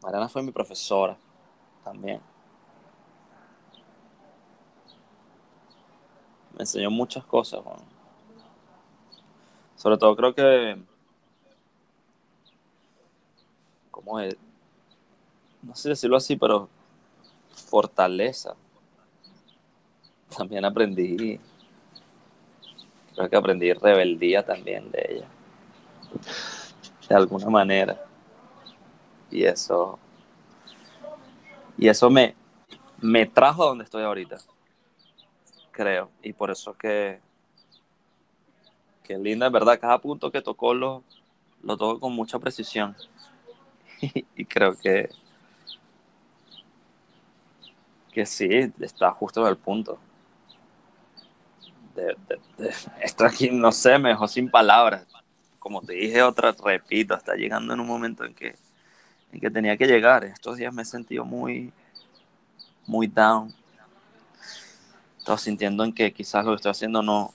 Mariana 0.03 0.29
fue 0.29 0.43
mi 0.43 0.53
profesora 0.53 1.17
también. 1.83 2.21
Me 6.55 6.61
enseñó 6.61 6.91
muchas 6.91 7.25
cosas. 7.25 7.61
Sobre 9.75 9.99
todo 9.99 10.17
creo 10.17 10.35
que... 10.35 10.81
¿Cómo 13.91 14.21
es? 14.21 14.37
No 15.63 15.75
sé 15.75 15.89
decirlo 15.89 16.17
así, 16.17 16.37
pero 16.37 16.69
fortaleza. 17.57 18.55
También 20.37 20.65
aprendí, 20.65 21.41
creo 23.15 23.31
que 23.31 23.37
aprendí 23.37 23.73
rebeldía 23.73 24.45
también 24.45 24.91
de 24.91 25.07
ella, 25.09 25.29
de 27.09 27.15
alguna 27.15 27.49
manera. 27.49 28.01
Y 29.31 29.45
eso, 29.45 29.99
y 31.77 31.89
eso 31.89 32.11
me, 32.11 32.35
me 33.01 33.27
trajo 33.27 33.65
a 33.65 33.67
donde 33.69 33.85
estoy 33.85 34.03
ahorita, 34.03 34.39
creo. 35.71 36.11
Y 36.23 36.33
por 36.33 36.51
eso 36.51 36.75
que, 36.75 37.21
que 39.03 39.19
linda, 39.19 39.47
en 39.47 39.53
verdad, 39.53 39.81
cada 39.81 39.99
punto 39.99 40.31
que 40.31 40.43
tocó 40.43 40.75
lo, 40.75 41.03
lo 41.63 41.77
tocó 41.77 42.01
con 42.01 42.13
mucha 42.13 42.39
precisión. 42.39 42.97
y 44.37 44.45
creo 44.45 44.77
que, 44.77 45.09
que 48.17 48.25
sí, 48.25 48.49
está 48.81 49.11
justo 49.11 49.43
en 49.43 49.49
el 49.49 49.59
punto. 49.59 49.99
De, 51.95 52.17
esto 53.03 53.27
aquí, 53.27 53.51
no 53.51 53.71
sé, 53.71 53.99
me 53.99 54.09
dejó 54.09 54.27
sin 54.27 54.51
palabras. 54.51 55.07
Como 55.59 55.83
te 55.83 55.93
dije 55.93 56.23
otra, 56.23 56.57
repito, 56.65 57.15
está 57.15 57.35
llegando 57.35 57.75
en 57.75 57.81
un 57.81 57.87
momento 57.87 58.25
en 58.25 58.35
que, 58.35 58.57
en 59.33 59.39
que 59.39 59.51
tenía 59.51 59.77
que 59.77 59.87
llegar. 59.87 60.25
Estos 60.25 60.57
días 60.57 60.73
me 60.73 60.81
he 60.81 60.85
sentido 60.87 61.27
muy, 61.27 61.75
muy 62.87 63.07
down. 63.07 63.55
Estaba 65.19 65.37
sintiendo 65.37 65.85
en 65.85 65.93
que 65.93 66.11
quizás 66.11 66.43
lo 66.43 66.53
que 66.53 66.57
estoy 66.57 66.71
haciendo 66.71 67.03
no, 67.03 67.35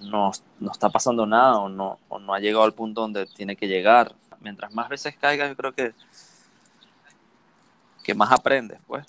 no, 0.00 0.32
no 0.58 0.72
está 0.72 0.90
pasando 0.90 1.24
nada 1.24 1.58
o 1.58 1.68
no, 1.68 2.00
o 2.08 2.18
no 2.18 2.34
ha 2.34 2.40
llegado 2.40 2.64
al 2.64 2.74
punto 2.74 3.02
donde 3.02 3.26
tiene 3.26 3.54
que 3.54 3.68
llegar. 3.68 4.12
Mientras 4.40 4.74
más 4.74 4.88
veces 4.88 5.16
caiga, 5.16 5.46
yo 5.46 5.54
creo 5.54 5.72
que 5.72 5.94
que 8.02 8.14
más 8.14 8.32
aprendes, 8.32 8.78
pues. 8.86 9.06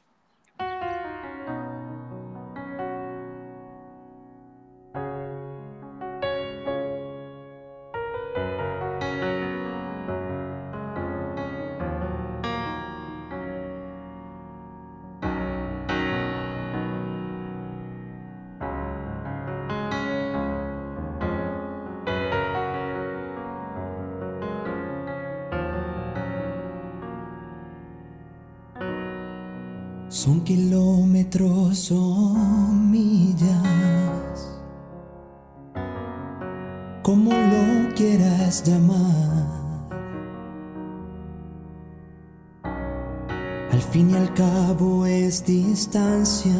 Cabo 44.36 45.06
es 45.06 45.46
distancia, 45.46 46.52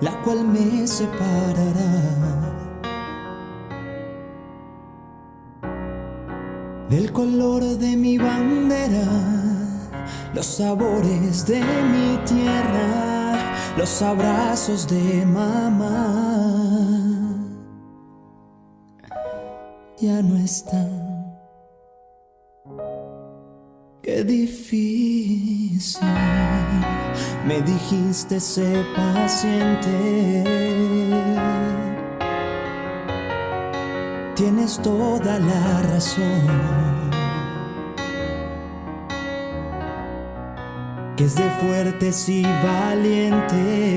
la 0.00 0.22
cual 0.22 0.44
me 0.44 0.86
separará. 0.86 2.20
del 6.90 7.12
color 7.12 7.62
de 7.62 7.96
mi 7.96 8.18
bandera, 8.18 9.06
los 10.34 10.44
sabores 10.44 11.46
de 11.46 11.60
mi 11.60 12.18
tierra, 12.26 13.54
los 13.78 14.02
abrazos 14.02 14.88
de 14.88 15.24
mamá. 15.24 15.96
Ya 19.98 20.20
no 20.20 20.36
están. 20.36 20.99
Me 27.46 27.62
dijiste 27.62 28.38
sé 28.38 28.84
paciente. 28.94 30.44
Tienes 34.34 34.78
toda 34.82 35.38
la 35.38 35.82
razón. 35.82 37.10
Que 41.16 41.24
es 41.24 41.34
de 41.36 41.50
fuertes 41.50 42.28
y 42.28 42.42
valientes. 42.42 43.90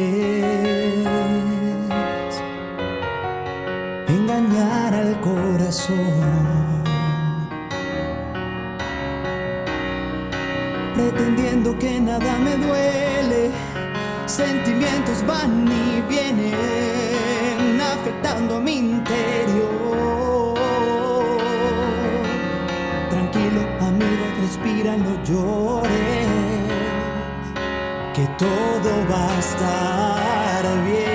Que 11.71 11.99
nada 11.99 12.37
me 12.39 12.57
duele. 12.57 13.49
Sentimientos 14.25 15.25
van 15.25 15.65
y 15.67 16.01
vienen 16.09 17.79
afectando 17.81 18.59
mi 18.59 18.75
interior. 18.79 20.55
Tranquilo, 23.09 23.61
amigo, 23.79 24.25
respira, 24.41 24.97
no 24.97 25.23
llores. 25.23 26.27
Que 28.13 28.27
todo 28.37 28.89
va 29.09 29.35
a 29.35 29.39
estar 29.39 30.63
bien. 30.85 31.12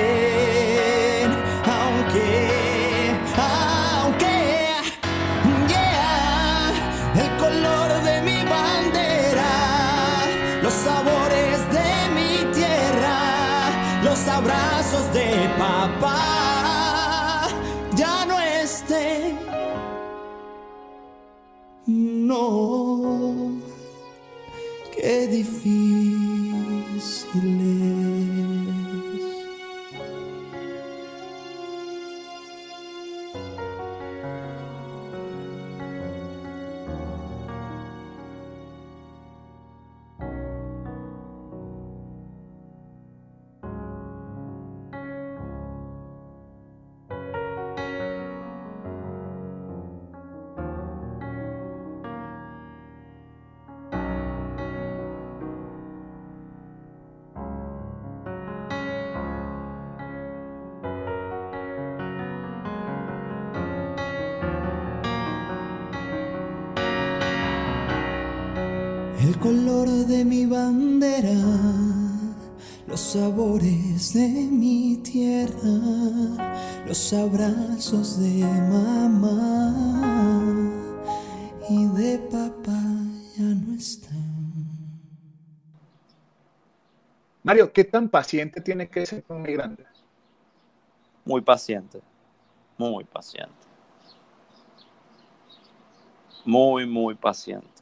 Qué 25.62 25.97
El 69.38 69.44
color 69.44 69.88
de 69.88 70.24
mi 70.24 70.46
bandera, 70.46 71.32
los 72.88 72.88
los 72.88 72.98
sabores 72.98 74.12
de 74.12 74.28
mi 74.28 74.96
tierra, 74.96 76.82
los 76.84 77.12
abrazos 77.12 78.18
de 78.18 78.42
mamá 78.42 79.72
y 81.70 81.86
de 81.86 82.18
papá 82.18 82.82
ya 83.36 83.44
no 83.44 83.76
están. 83.76 84.66
Mario, 87.44 87.72
¿qué 87.72 87.84
tan 87.84 88.08
paciente 88.08 88.60
tiene 88.60 88.88
que 88.88 89.06
ser 89.06 89.24
un 89.28 89.42
migrante? 89.42 89.84
Muy 91.24 91.42
paciente. 91.42 92.00
Muy 92.76 93.04
paciente. 93.04 93.54
Muy, 96.44 96.86
muy 96.86 97.14
paciente. 97.14 97.77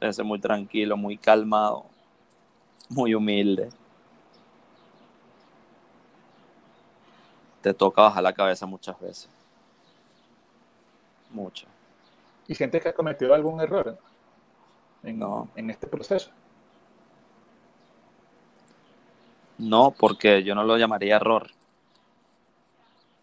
Debe 0.00 0.12
ser 0.12 0.24
muy 0.24 0.38
tranquilo, 0.38 0.96
muy 0.96 1.16
calmado, 1.16 1.86
muy 2.90 3.14
humilde. 3.14 3.70
Te 7.62 7.72
toca 7.74 8.02
bajar 8.02 8.22
la 8.22 8.32
cabeza 8.32 8.66
muchas 8.66 8.98
veces. 9.00 9.28
Mucho. 11.30 11.66
¿Y 12.46 12.54
gente 12.54 12.80
que 12.80 12.88
ha 12.90 12.94
cometido 12.94 13.34
algún 13.34 13.60
error 13.60 13.98
en, 15.02 15.18
No. 15.18 15.48
en 15.56 15.70
este 15.70 15.86
proceso? 15.86 16.30
No, 19.58 19.90
porque 19.90 20.42
yo 20.44 20.54
no 20.54 20.62
lo 20.62 20.76
llamaría 20.76 21.16
error. 21.16 21.48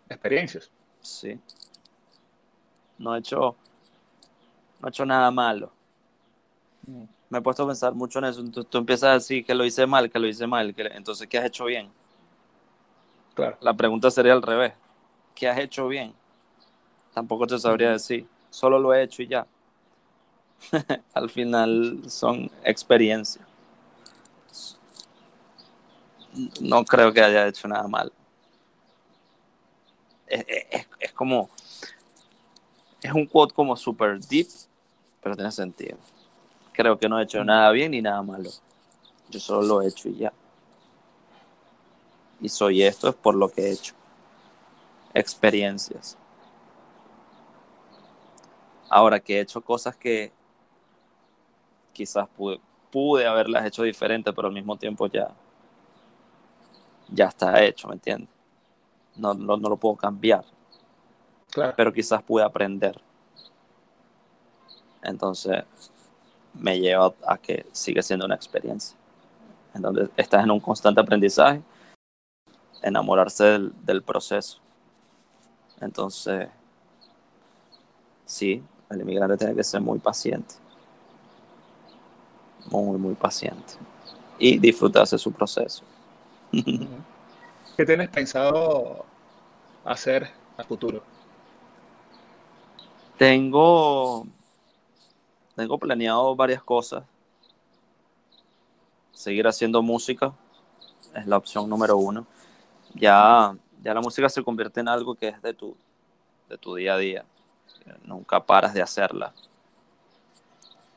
Experiencias. 0.09 0.71
Sí. 1.01 1.39
No 2.97 3.15
he 3.15 3.19
hecho, 3.19 3.55
no 4.79 4.87
he 4.87 4.89
hecho 4.89 5.05
nada 5.05 5.29
malo. 5.31 5.71
Me 7.29 7.39
he 7.39 7.41
puesto 7.41 7.63
a 7.63 7.67
pensar 7.67 7.93
mucho 7.93 8.19
en 8.19 8.25
eso. 8.25 8.43
Tú, 8.51 8.63
tú 8.63 8.77
empiezas 8.77 9.09
a 9.09 9.13
decir 9.13 9.45
que 9.45 9.55
lo 9.55 9.65
hice 9.65 9.85
mal, 9.87 10.09
que 10.09 10.19
lo 10.19 10.27
hice 10.27 10.47
mal. 10.47 10.73
Que, 10.75 10.83
entonces, 10.87 11.27
¿qué 11.27 11.37
has 11.37 11.45
hecho 11.45 11.65
bien? 11.65 11.89
Claro. 13.35 13.57
La 13.61 13.73
pregunta 13.73 14.11
sería 14.11 14.33
al 14.33 14.41
revés. 14.41 14.73
¿Qué 15.35 15.47
has 15.47 15.57
hecho 15.59 15.87
bien? 15.87 16.13
Tampoco 17.13 17.47
te 17.47 17.59
sabría 17.59 17.91
decir. 17.91 18.27
Solo 18.49 18.79
lo 18.79 18.93
he 18.93 19.03
hecho 19.03 19.23
y 19.23 19.27
ya. 19.27 19.47
al 21.13 21.29
final 21.29 22.03
son 22.07 22.49
experiencias. 22.63 23.45
No 26.61 26.83
creo 26.83 27.13
que 27.13 27.21
haya 27.21 27.47
hecho 27.47 27.67
nada 27.67 27.87
mal. 27.87 28.11
Es, 30.27 30.45
es- 30.47 30.87
es 30.99 31.11
como. 31.13 31.49
Es 33.01 33.11
un 33.13 33.25
quote 33.27 33.53
como 33.53 33.75
super 33.75 34.19
deep, 34.19 34.47
pero 35.21 35.35
tiene 35.35 35.51
sentido. 35.51 35.97
Creo 36.73 36.97
que 36.97 37.07
no 37.07 37.19
he 37.19 37.23
hecho 37.23 37.43
nada 37.43 37.71
bien 37.71 37.91
ni 37.91 38.01
nada 38.01 38.21
malo. 38.21 38.49
Yo 39.29 39.39
solo 39.39 39.61
lo 39.61 39.81
he 39.81 39.87
hecho 39.87 40.09
y 40.09 40.17
ya. 40.17 40.33
Y 42.41 42.49
soy 42.49 42.83
esto 42.83 43.07
es 43.09 43.15
por 43.15 43.35
lo 43.35 43.49
que 43.49 43.61
he 43.61 43.71
hecho. 43.71 43.93
Experiencias. 45.13 46.17
Ahora 48.89 49.19
que 49.19 49.37
he 49.37 49.41
hecho 49.41 49.61
cosas 49.61 49.95
que 49.95 50.31
quizás 51.93 52.27
pude, 52.29 52.59
pude 52.91 53.25
haberlas 53.25 53.65
hecho 53.65 53.83
diferente, 53.83 54.33
pero 54.33 54.47
al 54.47 54.53
mismo 54.53 54.75
tiempo 54.77 55.07
ya, 55.07 55.29
ya 57.09 57.25
está 57.25 57.63
hecho, 57.63 57.87
¿me 57.87 57.95
entiendes? 57.95 58.29
No, 59.15 59.33
no, 59.33 59.57
no 59.57 59.69
lo 59.69 59.77
puedo 59.77 59.95
cambiar, 59.95 60.43
Claro. 61.51 61.73
pero 61.77 61.93
quizás 61.93 62.21
pude 62.23 62.43
aprender. 62.43 62.99
Entonces, 65.03 65.63
me 66.53 66.79
lleva 66.79 67.13
a 67.27 67.37
que 67.37 67.65
sigue 67.71 68.01
siendo 68.01 68.25
una 68.25 68.35
experiencia. 68.35 68.97
En 69.73 69.81
donde 69.81 70.09
estás 70.17 70.43
en 70.43 70.51
un 70.51 70.59
constante 70.59 71.01
aprendizaje, 71.01 71.61
enamorarse 72.81 73.43
del, 73.43 73.73
del 73.83 74.03
proceso. 74.03 74.59
Entonces, 75.81 76.47
sí, 78.25 78.63
el 78.89 79.01
inmigrante 79.01 79.37
tiene 79.37 79.55
que 79.55 79.63
ser 79.63 79.81
muy 79.81 79.99
paciente. 79.99 80.55
Muy, 82.69 82.97
muy 82.97 83.15
paciente. 83.15 83.73
Y 84.37 84.57
disfrutarse 84.57 85.17
su 85.17 85.31
proceso. 85.31 85.83
¿Qué 87.77 87.85
tienes 87.85 88.09
pensado 88.09 89.05
hacer 89.83 90.29
a 90.57 90.63
futuro? 90.63 91.03
Tengo, 93.17 94.25
tengo 95.55 95.77
planeado 95.77 96.35
varias 96.35 96.63
cosas. 96.63 97.03
Seguir 99.11 99.47
haciendo 99.47 99.81
música 99.81 100.33
es 101.13 101.27
la 101.27 101.37
opción 101.37 101.69
número 101.69 101.97
uno. 101.97 102.25
Ya, 102.95 103.55
ya 103.81 103.93
la 103.93 104.01
música 104.01 104.27
se 104.29 104.43
convierte 104.43 104.79
en 104.79 104.87
algo 104.87 105.15
que 105.15 105.29
es 105.29 105.41
de 105.41 105.53
tu, 105.53 105.75
de 106.49 106.57
tu 106.57 106.75
día 106.75 106.95
a 106.95 106.97
día. 106.97 107.25
Nunca 108.03 108.43
paras 108.43 108.73
de 108.73 108.81
hacerla. 108.81 109.33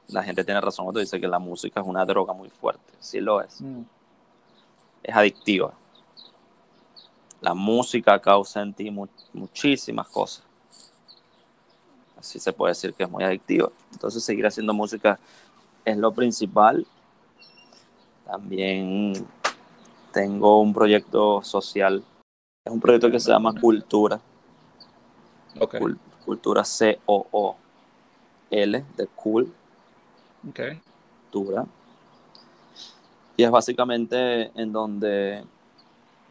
La 0.08 0.22
gente 0.22 0.44
tiene 0.44 0.60
razón 0.60 0.84
cuando 0.86 1.00
dice 1.00 1.20
que 1.20 1.28
la 1.28 1.38
música 1.38 1.80
es 1.80 1.86
una 1.86 2.04
droga 2.04 2.32
muy 2.32 2.48
fuerte. 2.48 2.92
Sí 3.00 3.20
lo 3.20 3.40
es. 3.42 3.60
Es 5.02 5.14
adictiva. 5.14 5.74
La 7.40 7.54
música 7.54 8.18
causa 8.20 8.62
en 8.62 8.72
ti 8.72 8.90
mu- 8.90 9.08
muchísimas 9.32 10.08
cosas 10.08 10.45
así 12.16 12.38
se 12.38 12.52
puede 12.52 12.70
decir 12.72 12.92
que 12.94 13.05
es 13.05 13.11
muy 13.11 13.22
adictivo. 13.24 13.72
Entonces 13.92 14.22
seguir 14.24 14.46
haciendo 14.46 14.72
música 14.74 15.18
es 15.85 15.96
lo 15.96 16.12
principal. 16.12 16.87
También 18.24 19.12
tengo 20.12 20.61
un 20.61 20.72
proyecto 20.74 21.42
social. 21.42 22.02
Es 22.64 22.72
un 22.72 22.81
proyecto 22.81 23.11
que 23.11 23.20
se 23.20 23.31
llama 23.31 23.55
Cultura. 23.61 24.20
Ok. 25.61 25.74
Cul- 25.76 25.98
Cultura 26.24 26.64
C-O-O-L 26.64 27.64
de 28.96 29.07
Cool. 29.14 29.52
ok. 30.48 30.61
Cultura. 31.31 31.66
Y 33.37 33.44
es 33.44 33.50
básicamente 33.50 34.50
en 34.61 34.72
donde 34.72 35.44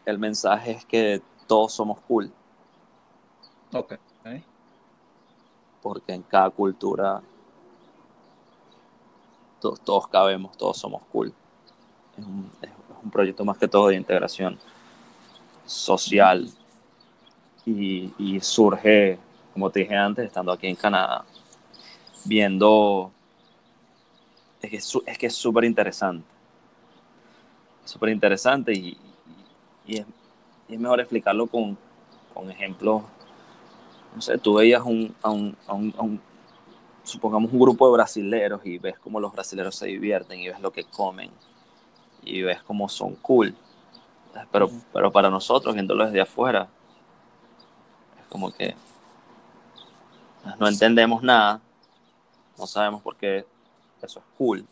el 0.04 0.18
mensaje 0.18 0.72
es 0.72 0.84
que 0.84 1.22
todos 1.46 1.72
somos 1.72 2.00
cool. 2.02 2.30
Ok. 3.72 3.94
Porque 5.86 6.12
en 6.14 6.22
cada 6.22 6.50
cultura 6.50 7.22
to- 9.60 9.76
todos 9.84 10.08
cabemos, 10.08 10.56
todos 10.58 10.76
somos 10.76 11.00
cool. 11.12 11.32
Es 12.18 12.24
un, 12.24 12.50
es 12.60 12.70
proyecto 13.12 13.44
más 13.44 13.56
que 13.56 13.68
todo 13.68 13.86
de 13.86 13.94
integración 13.94 14.58
social 15.64 16.50
y, 17.64 18.12
surge, 18.40 19.16
como 19.52 19.70
te 19.70 19.80
dije 19.80 19.94
antes, 19.94 20.26
estando 20.26 20.50
aquí 20.50 20.66
en 20.66 20.74
Canadá, 20.74 21.24
viendo, 22.24 23.12
es 24.60 24.70
que 24.70 24.76
es 24.78 24.98
es 25.06 25.18
que 25.18 25.26
es 25.26 25.34
súper 25.36 25.64
interesante, 25.66 26.26
súper 27.84 28.08
interesante 28.08 28.72
y 28.72 28.98
es, 29.86 30.04
y 30.68 30.74
es 30.74 30.80
mejor 30.80 30.98
explicarlo 30.98 31.46
con, 31.46 31.78
con 32.34 32.50
ejemplos 32.50 33.02
no 34.16 34.22
sé, 34.22 34.38
tú 34.38 34.54
veías 34.54 34.82
un, 34.82 35.14
a 35.22 35.30
un, 35.30 35.56
a 35.68 35.74
un- 35.74 35.94
a 35.98 36.02
un- 36.02 36.20
supongamos 37.04 37.52
un 37.52 37.60
grupo 37.60 37.86
de 37.86 37.92
brasileros 37.92 38.62
y 38.64 38.78
ves 38.78 38.98
cómo 38.98 39.20
los 39.20 39.32
brasileros 39.32 39.76
se 39.76 39.86
divierten 39.86 40.40
y 40.40 40.48
ves 40.48 40.60
lo 40.60 40.72
que 40.72 40.84
comen 40.84 41.30
y 42.24 42.42
ves 42.42 42.62
cómo 42.62 42.88
son 42.88 43.14
cool. 43.16 43.54
Pero, 44.50 44.70
pero 44.92 45.12
para 45.12 45.30
nosotros, 45.30 45.74
viéndolo 45.74 46.06
desde 46.06 46.20
afuera, 46.22 46.68
es 48.20 48.26
como 48.28 48.50
que 48.52 48.74
no 50.58 50.66
entendemos 50.68 51.22
nada, 51.22 51.60
no 52.58 52.66
sabemos 52.66 53.02
por 53.02 53.16
qué 53.16 53.46
eso 54.02 54.20
es 54.20 54.24
cool. 54.38 54.66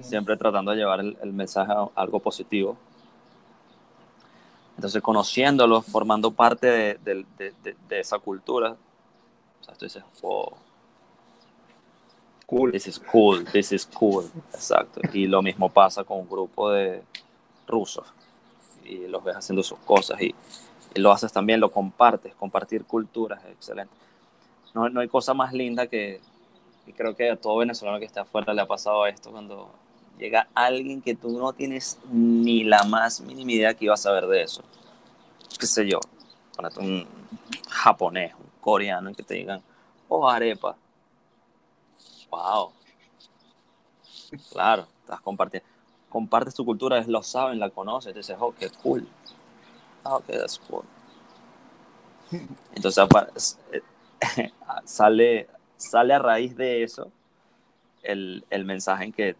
Siempre 0.00 0.36
tratando 0.36 0.70
de 0.70 0.78
llevar 0.78 1.00
el, 1.00 1.18
el 1.22 1.32
mensaje 1.32 1.72
a 1.72 1.88
algo 1.94 2.20
positivo. 2.20 2.76
Entonces, 4.80 5.02
conociéndolos, 5.02 5.84
formando 5.84 6.30
parte 6.30 6.66
de, 6.66 6.94
de- 7.04 7.26
de- 7.36 7.52
de- 7.62 7.76
de 7.86 8.00
esa 8.00 8.18
cultura, 8.18 8.70
o 9.60 9.62
sea, 9.62 9.74
tú 9.74 9.84
dices, 9.84 10.02
wow, 10.22 10.54
Cool. 12.46 12.72
this 12.72 12.86
is 12.86 12.98
cool, 12.98 13.44
this 13.52 13.72
is 13.72 13.84
cool, 13.84 14.24
exacto. 14.54 15.02
Y 15.12 15.26
lo 15.26 15.42
mismo 15.42 15.68
pasa 15.68 16.02
con 16.02 16.20
un 16.20 16.28
grupo 16.30 16.70
de 16.70 17.02
rusos, 17.66 18.06
y 18.82 19.06
los 19.06 19.22
ves 19.22 19.36
haciendo 19.36 19.62
sus 19.62 19.78
cosas, 19.80 20.18
y, 20.22 20.34
y 20.94 21.00
lo 21.00 21.12
haces 21.12 21.30
también, 21.30 21.60
lo 21.60 21.70
compartes, 21.70 22.34
compartir 22.36 22.86
culturas, 22.86 23.44
es 23.44 23.50
excelente. 23.52 23.92
No, 24.72 24.88
no 24.88 25.00
hay 25.00 25.08
cosa 25.08 25.34
más 25.34 25.52
linda 25.52 25.88
que, 25.88 26.22
y 26.86 26.92
creo 26.94 27.14
que 27.14 27.28
a 27.30 27.36
todo 27.36 27.58
venezolano 27.58 27.98
que 27.98 28.06
está 28.06 28.22
afuera 28.22 28.54
le 28.54 28.62
ha 28.62 28.66
pasado 28.66 29.06
esto, 29.06 29.30
cuando 29.30 29.70
llega 30.20 30.48
alguien 30.54 31.00
que 31.00 31.14
tú 31.14 31.38
no 31.38 31.52
tienes 31.54 31.98
ni 32.10 32.62
la 32.62 32.84
más 32.84 33.20
mínima 33.22 33.52
idea 33.52 33.74
que 33.74 33.86
iba 33.86 33.94
a 33.94 33.96
saber 33.96 34.26
de 34.26 34.42
eso. 34.42 34.62
Qué 35.58 35.66
sé 35.66 35.88
yo, 35.88 35.98
un 36.78 37.06
japonés, 37.68 38.34
un 38.34 38.50
coreano, 38.60 39.12
que 39.14 39.22
te 39.22 39.34
digan, 39.34 39.62
oh, 40.08 40.28
arepa. 40.28 40.76
Wow. 42.30 42.72
Claro, 44.52 44.86
estás 45.00 45.20
compartiendo. 45.22 45.68
compartes 46.08 46.54
tu 46.54 46.64
cultura, 46.64 47.02
lo 47.06 47.22
saben, 47.22 47.58
la 47.58 47.70
conoces, 47.70 48.14
dices, 48.14 48.36
oh, 48.38 48.54
qué 48.54 48.68
cool. 48.82 49.08
Ah, 50.04 50.16
ok, 50.16 50.26
that's 50.26 50.58
cool. 50.58 50.84
Entonces 52.74 53.58
eh, 53.72 53.82
sale, 54.84 55.48
sale 55.76 56.14
a 56.14 56.18
raíz 56.18 56.56
de 56.56 56.82
eso 56.84 57.10
el, 58.02 58.44
el 58.50 58.64
mensaje 58.64 59.04
en 59.04 59.12
que 59.12 59.36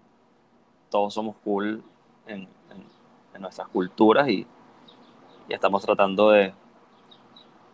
todos 0.91 1.14
somos 1.14 1.36
cool 1.45 1.82
en, 2.26 2.49
nuestras 3.38 3.68
culturas 3.68 4.28
y, 4.28 4.47
estamos 5.49 5.82
tratando 5.82 6.30
de, 6.30 6.53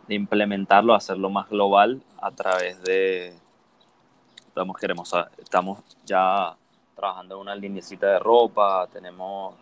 implementarlo, 0.08 0.94
hacerlo 0.94 1.28
más 1.28 1.48
global 1.48 2.00
a 2.22 2.30
través 2.30 2.80
de, 2.82 3.36
estamos, 4.46 4.76
queremos, 4.78 5.12
a- 5.12 5.28
estamos 5.38 5.80
ya 6.04 6.56
trabajando 6.94 7.34
en 7.34 7.40
una 7.40 7.56
linecita 7.56 8.06
de 8.06 8.18
ropa, 8.20 8.86
tenemos, 8.92 9.56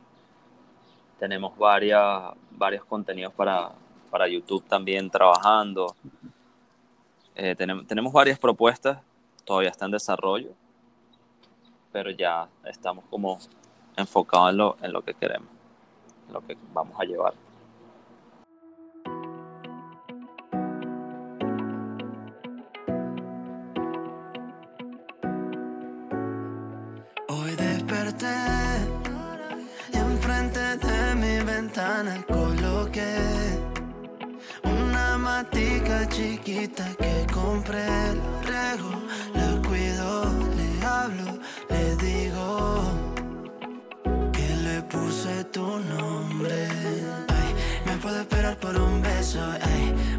tenemos 1.18 1.56
varias, 1.56 2.34
varios 2.50 2.84
contenidos 2.84 3.32
para, 3.32 3.72
para 4.10 4.28
YouTube 4.28 4.62
también 4.68 5.08
trabajando. 5.08 5.96
Eh, 7.34 7.56
tenemos, 7.56 7.86
tenemos 7.86 8.12
varias 8.12 8.38
propuestas, 8.38 9.00
todavía 9.44 9.70
está 9.70 9.86
en 9.86 9.92
desarrollo, 9.92 10.50
pero 11.94 12.10
ya 12.10 12.48
estamos 12.64 13.04
como 13.08 13.38
enfocados 13.96 14.50
en 14.50 14.56
lo, 14.56 14.76
en 14.82 14.92
lo 14.92 15.02
que 15.04 15.14
queremos, 15.14 15.48
en 16.26 16.34
lo 16.34 16.44
que 16.44 16.56
vamos 16.72 16.98
a 16.98 17.04
llevar. 17.04 17.34
Hoy 27.28 27.54
desperté 27.54 28.26
y 29.92 29.96
enfrente 29.96 30.76
de 30.78 31.14
mi 31.14 31.44
ventana 31.44 32.26
coloqué 32.26 33.14
una 34.64 35.16
matica 35.16 36.08
chiquita 36.08 36.92
que 36.98 37.24
compré. 37.32 37.86
La 37.86 38.74
riego, 38.74 38.90
la 39.34 39.68
cuido, 39.68 40.24
le 40.56 40.86
hablo, 40.86 41.43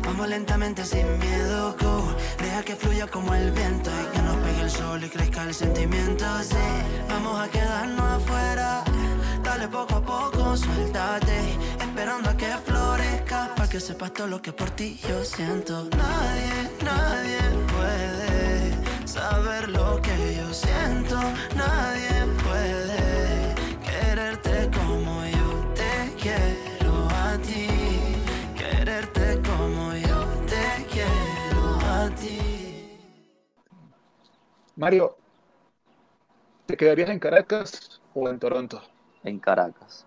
vamos 0.04 0.28
lentamente 0.28 0.84
sin 0.84 1.06
miedo. 1.20 1.76
go. 1.80 2.16
Deja 2.40 2.64
que 2.64 2.76
fluya 2.76 3.08
como 3.08 3.36
el 3.36 3.52
viento 3.52 3.92
y 3.92 4.16
que 4.16 4.22
nos 4.22 4.36
pegue 4.38 4.62
el 4.62 4.70
sol 4.70 5.04
y 5.04 5.10
crezca 5.10 5.44
el 5.44 5.54
sentimiento. 5.54 6.26
Sí, 6.42 6.66
vamos 7.10 7.40
a 7.40 7.48
quedarnos 7.50 8.06
afuera. 8.20 8.84
Dale 9.44 9.68
poco 9.68 9.96
a 9.96 10.02
poco, 10.02 10.58
suéltate. 10.58 11.40
Esperando 11.80 12.30
a 12.30 12.38
que 12.38 12.52
florezca. 12.66 13.54
Para 13.56 13.70
que 13.70 13.80
sepas 13.80 14.12
todo 14.14 14.28
lo 14.28 14.42
que 14.42 14.52
por 14.52 14.70
ti 14.72 15.00
yo 15.08 15.24
siento. 15.24 15.88
Nadie, 16.04 16.54
nadie 16.84 17.40
puede 17.74 19.08
saber 19.08 19.70
lo 19.70 20.02
que 20.02 20.36
yo 20.38 20.54
siento. 20.54 21.20
Nadie 21.56 21.95
Mario, 34.76 35.16
¿te 36.66 36.76
quedarías 36.78 37.10
en 37.10 37.20
Caracas 37.20 38.02
o 38.14 38.30
en 38.30 38.40
Toronto? 38.40 38.82
en 39.24 39.40
Caracas, 39.40 40.06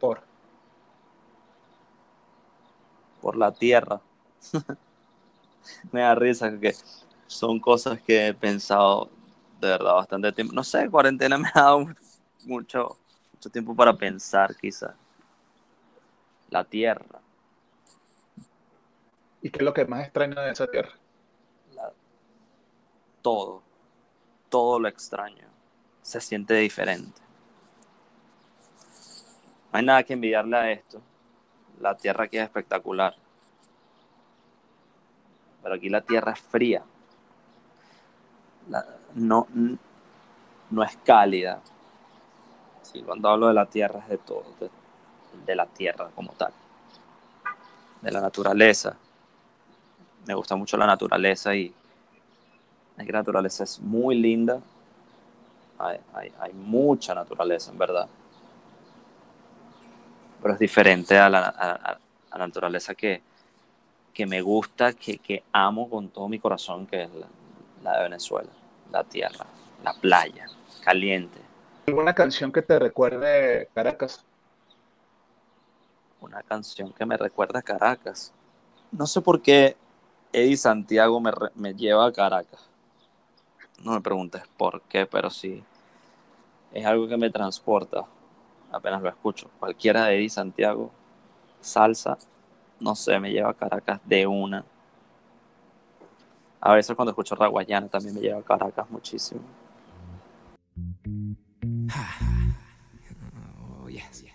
Por. 0.00 0.22
por 3.20 3.36
la 3.36 3.52
tierra. 3.52 4.00
Me 5.92 6.00
da 6.00 6.14
risa 6.14 6.58
que 6.58 6.74
son 7.26 7.58
cosas 7.58 8.00
que 8.02 8.28
he 8.28 8.34
pensado 8.34 9.08
de 9.60 9.68
verdad 9.68 9.94
bastante 9.94 10.30
tiempo. 10.32 10.52
No 10.54 10.62
sé, 10.62 10.88
cuarentena 10.90 11.38
me 11.38 11.48
ha 11.54 11.60
dado 11.60 11.86
mucho, 12.44 12.98
mucho 13.32 13.50
tiempo 13.50 13.74
para 13.74 13.96
pensar 13.96 14.54
quizás. 14.56 14.94
La 16.50 16.62
tierra, 16.64 17.20
¿Y 19.42 19.50
qué 19.50 19.58
es 19.58 19.64
lo 19.64 19.74
que 19.74 19.84
más 19.84 20.02
extraña 20.04 20.40
de 20.42 20.52
esa 20.52 20.66
tierra? 20.66 20.92
Todo, 23.24 23.62
todo 24.50 24.78
lo 24.78 24.86
extraño. 24.86 25.48
Se 26.02 26.20
siente 26.20 26.52
diferente. 26.54 27.22
No 29.72 29.78
hay 29.78 29.84
nada 29.84 30.02
que 30.02 30.12
envidiarle 30.12 30.56
a 30.56 30.70
esto. 30.70 31.00
La 31.80 31.96
tierra 31.96 32.24
aquí 32.24 32.36
es 32.36 32.44
espectacular. 32.44 33.16
Pero 35.62 35.74
aquí 35.74 35.88
la 35.88 36.02
tierra 36.02 36.32
es 36.32 36.40
fría. 36.40 36.84
No, 39.14 39.46
no 40.70 40.82
es 40.82 40.96
cálida. 40.98 41.62
Sí, 42.82 43.02
cuando 43.02 43.30
hablo 43.30 43.48
de 43.48 43.54
la 43.54 43.64
tierra 43.64 44.00
es 44.00 44.08
de 44.08 44.18
todo, 44.18 44.44
de 45.46 45.56
la 45.56 45.64
tierra 45.64 46.10
como 46.14 46.32
tal. 46.32 46.52
De 48.02 48.10
la 48.10 48.20
naturaleza. 48.20 48.94
Me 50.26 50.34
gusta 50.34 50.56
mucho 50.56 50.76
la 50.76 50.86
naturaleza 50.86 51.54
y 51.54 51.74
es 52.98 53.06
que 53.06 53.12
la 53.12 53.18
naturaleza 53.20 53.64
es 53.64 53.80
muy 53.80 54.14
linda. 54.16 54.60
Hay, 55.78 55.98
hay, 56.14 56.32
hay 56.40 56.52
mucha 56.52 57.14
naturaleza, 57.14 57.70
en 57.72 57.78
verdad. 57.78 58.08
Pero 60.40 60.54
es 60.54 60.60
diferente 60.60 61.18
a 61.18 61.28
la, 61.28 61.48
a- 61.48 61.98
la 62.30 62.38
naturaleza 62.46 62.94
que, 62.94 63.22
que 64.12 64.26
me 64.26 64.40
gusta, 64.40 64.92
que, 64.92 65.18
que 65.18 65.42
amo 65.52 65.88
con 65.88 66.08
todo 66.08 66.28
mi 66.28 66.38
corazón, 66.38 66.86
que 66.86 67.02
es 67.04 67.10
la, 67.14 67.26
la 67.82 67.96
de 67.98 68.02
Venezuela. 68.04 68.50
La 68.92 69.02
tierra, 69.02 69.46
la 69.82 69.92
playa, 69.94 70.46
caliente. 70.82 71.40
¿Alguna 71.88 72.14
canción 72.14 72.52
que 72.52 72.62
te 72.62 72.78
recuerde 72.78 73.68
Caracas? 73.74 74.24
Una 76.20 76.42
canción 76.42 76.92
que 76.92 77.04
me 77.04 77.16
recuerda 77.16 77.58
a 77.58 77.62
Caracas. 77.62 78.32
No 78.92 79.06
sé 79.06 79.20
por 79.20 79.42
qué 79.42 79.76
Eddie 80.32 80.56
Santiago 80.56 81.20
me, 81.20 81.32
me 81.56 81.74
lleva 81.74 82.06
a 82.06 82.12
Caracas. 82.12 82.68
No 83.84 83.92
me 83.92 84.00
preguntes 84.00 84.42
por 84.56 84.80
qué, 84.82 85.04
pero 85.04 85.28
sí. 85.28 85.62
Es 86.72 86.86
algo 86.86 87.06
que 87.06 87.18
me 87.18 87.28
transporta. 87.28 88.06
Apenas 88.72 89.02
lo 89.02 89.10
escucho. 89.10 89.50
Cualquiera 89.60 90.06
de 90.06 90.16
Eddie 90.16 90.30
Santiago, 90.30 90.90
salsa, 91.60 92.16
no 92.80 92.94
sé, 92.94 93.20
me 93.20 93.30
lleva 93.30 93.50
a 93.50 93.54
Caracas 93.54 94.00
de 94.06 94.26
una. 94.26 94.64
A 96.62 96.72
veces 96.72 96.96
cuando 96.96 97.10
escucho 97.10 97.34
Raguayana 97.34 97.88
también 97.88 98.14
me 98.14 98.22
lleva 98.22 98.40
a 98.40 98.42
Caracas 98.42 98.88
muchísimo. 98.90 99.42
Oh, 103.82 103.88
yes, 103.88 104.22
yes. 104.22 104.32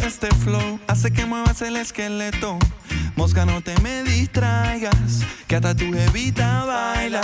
Este 0.00 0.28
flow 0.34 0.78
hace 0.86 1.12
que 1.12 1.24
muevas 1.26 1.62
el 1.62 1.76
esqueleto. 1.76 2.58
Mosca, 3.14 3.46
no 3.46 3.62
te 3.62 3.78
me 3.80 4.02
distraigas, 4.02 5.20
que 5.46 5.56
hasta 5.56 5.74
tu 5.74 5.92
jevita 5.92 6.64
baila. 6.64 7.20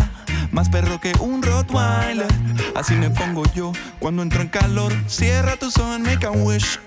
Más 0.50 0.68
perro 0.68 1.00
que 1.00 1.12
un 1.20 1.42
Rottweiler. 1.42 2.26
Así 2.74 2.94
me 2.94 3.10
pongo 3.10 3.42
yo 3.54 3.72
cuando 3.98 4.22
entro 4.22 4.42
en 4.42 4.48
calor. 4.48 4.92
Cierra 5.06 5.56
tus 5.56 5.76
ojos 5.78 6.00
make 6.00 6.26
a 6.26 6.30
wish. 6.30 6.78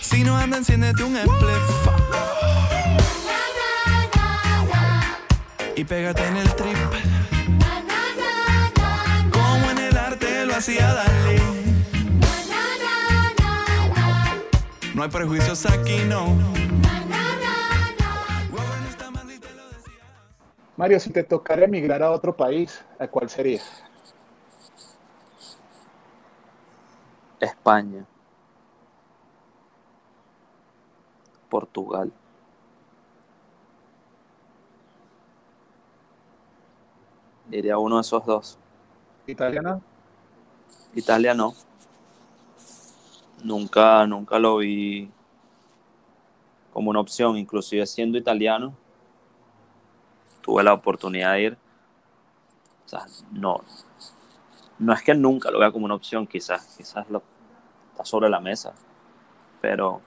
Si 0.00 0.24
no 0.24 0.36
anda, 0.36 0.56
enciéndete 0.56 1.02
un 1.02 1.16
spliff. 1.16 1.88
Y 5.76 5.84
pégate 5.84 6.26
en 6.26 6.36
el 6.36 6.54
trip. 6.56 6.76
Como 9.30 9.70
en 9.70 9.78
el 9.78 9.96
arte 9.96 10.46
lo 10.46 10.56
hacía 10.56 10.92
Dalí. 10.92 11.73
No 14.94 15.02
hay 15.02 15.08
prejuicios 15.08 15.66
aquí, 15.66 16.04
no. 16.08 16.26
Mario, 20.76 21.00
si 21.00 21.10
te 21.10 21.24
tocara 21.24 21.64
emigrar 21.64 22.00
a 22.00 22.12
otro 22.12 22.36
país, 22.36 22.84
¿a 23.00 23.08
cuál 23.08 23.28
sería? 23.28 23.60
España. 27.40 28.04
Portugal. 31.48 32.12
Diría 37.48 37.78
uno 37.78 37.96
de 37.96 38.00
esos 38.00 38.24
dos. 38.24 38.58
¿Italiana? 39.26 39.80
Italia 40.94 41.34
no. 41.34 41.52
Nunca, 43.44 44.06
nunca 44.06 44.38
lo 44.38 44.56
vi 44.56 45.10
como 46.72 46.88
una 46.88 47.00
opción, 47.00 47.36
inclusive 47.36 47.84
siendo 47.84 48.16
italiano, 48.16 48.74
tuve 50.40 50.62
la 50.62 50.72
oportunidad 50.72 51.34
de 51.34 51.42
ir. 51.42 51.58
O 52.86 52.88
sea, 52.88 53.04
no, 53.32 53.60
no 54.78 54.94
es 54.94 55.02
que 55.02 55.14
nunca 55.14 55.50
lo 55.50 55.58
vea 55.58 55.70
como 55.70 55.84
una 55.84 55.94
opción, 55.94 56.26
quizás, 56.26 56.74
quizás 56.74 57.08
lo, 57.10 57.22
está 57.92 58.06
sobre 58.06 58.30
la 58.30 58.40
mesa, 58.40 58.74
pero 59.60 60.00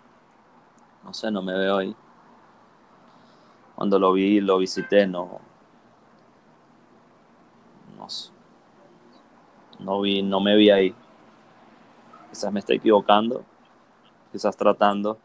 no 1.03 1.13
sé, 1.13 1.29
no 1.29 1.43
me 1.43 1.55
veo 1.55 1.77
ahí. 1.77 1.95
Cuando 3.75 3.99
lo 3.99 4.13
vi, 4.13 4.41
lo 4.41 4.57
visité, 4.57 5.05
no, 5.05 5.39
no, 7.99 8.07
no 9.77 10.01
vi, 10.01 10.23
no 10.23 10.39
me 10.39 10.55
vi 10.55 10.71
ahí. 10.71 10.95
Quizás 12.38 12.53
me 12.53 12.59
estoy 12.59 12.75
equivocando, 12.75 13.43
quizás 14.31 14.55
tratando 14.55 15.17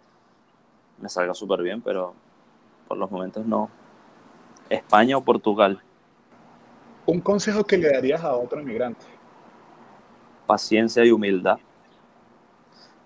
me 0.99 1.11
salga 1.11 1.35
súper 1.35 1.61
bien, 1.61 1.83
pero 1.83 2.15
por 2.89 2.97
los 2.97 3.11
momentos 3.11 3.45
no. 3.45 3.69
España 4.71 5.19
o 5.19 5.21
Portugal. 5.23 5.83
Un 7.05 7.21
consejo 7.21 7.65
que 7.65 7.77
le 7.77 7.93
darías 7.93 8.25
a 8.25 8.35
otro 8.35 8.63
inmigrante. 8.63 9.05
Paciencia 10.47 11.05
y 11.05 11.11
humildad. 11.11 11.59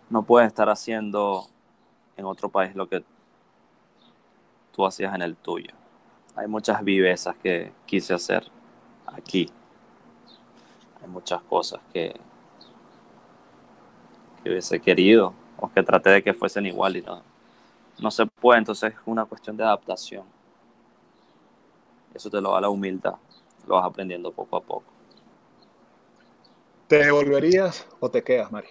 No 0.08 0.22
puedes 0.22 0.46
estar 0.46 0.68
haciendo 0.68 1.48
en 2.16 2.26
otro 2.26 2.48
país 2.48 2.76
lo 2.76 2.88
que 2.88 3.02
tú 4.72 4.86
hacías 4.86 5.12
en 5.16 5.22
el 5.22 5.34
tuyo. 5.34 5.74
Hay 6.36 6.46
muchas 6.46 6.84
vivezas 6.84 7.34
que 7.42 7.72
quise 7.86 8.14
hacer 8.14 8.46
aquí. 9.04 9.50
Hay 11.02 11.08
muchas 11.08 11.42
cosas 11.42 11.80
que, 11.92 12.14
que 14.46 14.52
hubiese 14.52 14.78
querido 14.78 15.34
o 15.58 15.68
que 15.68 15.82
traté 15.82 16.10
de 16.10 16.22
que 16.22 16.32
fuesen 16.32 16.66
igual 16.66 16.96
y 16.96 17.02
no, 17.02 17.20
no 17.98 18.10
se 18.12 18.26
puede, 18.26 18.60
entonces 18.60 18.92
es 18.92 18.98
una 19.04 19.24
cuestión 19.24 19.56
de 19.56 19.64
adaptación. 19.64 20.22
Eso 22.14 22.30
te 22.30 22.40
lo 22.40 22.52
da 22.52 22.60
la 22.60 22.68
humildad, 22.68 23.16
lo 23.66 23.74
vas 23.74 23.84
aprendiendo 23.84 24.30
poco 24.30 24.56
a 24.56 24.60
poco. 24.60 24.84
¿Te 26.86 26.98
devolverías 26.98 27.88
o 27.98 28.08
te 28.08 28.22
quedas, 28.22 28.52
Mario? 28.52 28.70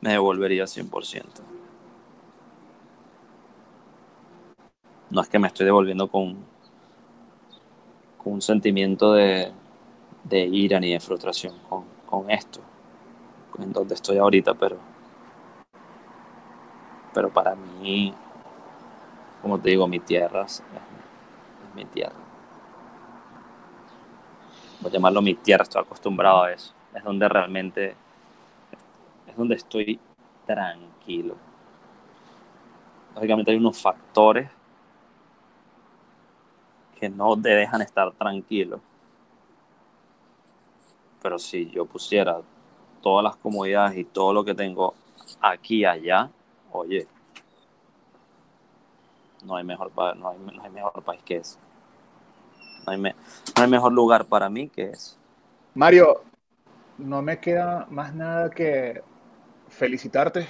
Me 0.00 0.12
devolvería 0.12 0.64
100%. 0.64 1.42
No 5.10 5.20
es 5.20 5.28
que 5.28 5.38
me 5.38 5.48
estoy 5.48 5.66
devolviendo 5.66 6.08
con, 6.08 6.34
con 8.16 8.32
un 8.32 8.40
sentimiento 8.40 9.12
de, 9.12 9.52
de 10.24 10.46
ira 10.46 10.80
ni 10.80 10.92
de 10.92 11.00
frustración 11.00 11.58
con, 11.68 11.84
con 12.06 12.30
esto, 12.30 12.60
en 13.58 13.72
donde 13.72 13.94
estoy 13.94 14.18
ahorita, 14.18 14.54
pero, 14.54 14.76
pero 17.12 17.30
para 17.30 17.54
mí 17.54 18.14
como 19.42 19.58
te 19.60 19.70
digo, 19.70 19.86
mi 19.86 20.00
tierra 20.00 20.42
es, 20.42 20.60
es 20.60 21.74
mi 21.74 21.84
tierra. 21.84 22.14
Voy 24.80 24.90
a 24.90 24.92
llamarlo 24.92 25.22
mi 25.22 25.34
tierra, 25.34 25.62
estoy 25.62 25.82
acostumbrado 25.82 26.42
a 26.42 26.52
eso. 26.52 26.72
Es 26.94 27.04
donde 27.04 27.28
realmente, 27.28 27.94
es 29.26 29.36
donde 29.36 29.54
estoy 29.54 30.00
tranquilo. 30.46 31.36
Lógicamente 33.14 33.50
hay 33.50 33.56
unos 33.56 33.80
factores 33.80 34.50
que 36.98 37.08
no 37.08 37.40
te 37.40 37.50
dejan 37.50 37.82
estar 37.82 38.10
tranquilo. 38.12 38.80
Pero 41.22 41.38
si 41.38 41.70
yo 41.70 41.84
pusiera 41.84 42.40
todas 43.02 43.24
las 43.24 43.36
comodidades 43.36 43.96
y 43.96 44.04
todo 44.04 44.32
lo 44.32 44.44
que 44.44 44.54
tengo 44.54 44.94
aquí 45.40 45.84
allá, 45.84 46.30
oye, 46.72 47.06
no 49.44 49.56
hay 49.56 49.64
mejor, 49.64 49.92
no 50.16 50.30
hay, 50.30 50.38
no 50.38 50.62
hay 50.62 50.70
mejor 50.70 51.02
país 51.02 51.22
que 51.24 51.36
eso. 51.36 51.58
No 52.86 52.92
hay, 52.92 53.00
no 53.00 53.12
hay 53.56 53.68
mejor 53.68 53.92
lugar 53.92 54.24
para 54.26 54.48
mí 54.48 54.68
que 54.68 54.90
eso. 54.90 55.16
Mario, 55.74 56.22
no 56.98 57.22
me 57.22 57.38
queda 57.38 57.86
más 57.90 58.14
nada 58.14 58.50
que 58.50 59.02
felicitarte. 59.68 60.48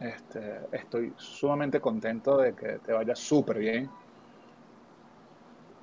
Este, 0.00 0.60
estoy 0.72 1.12
sumamente 1.16 1.80
contento 1.80 2.38
de 2.38 2.54
que 2.54 2.78
te 2.78 2.92
vaya 2.92 3.14
súper 3.14 3.58
bien. 3.58 3.90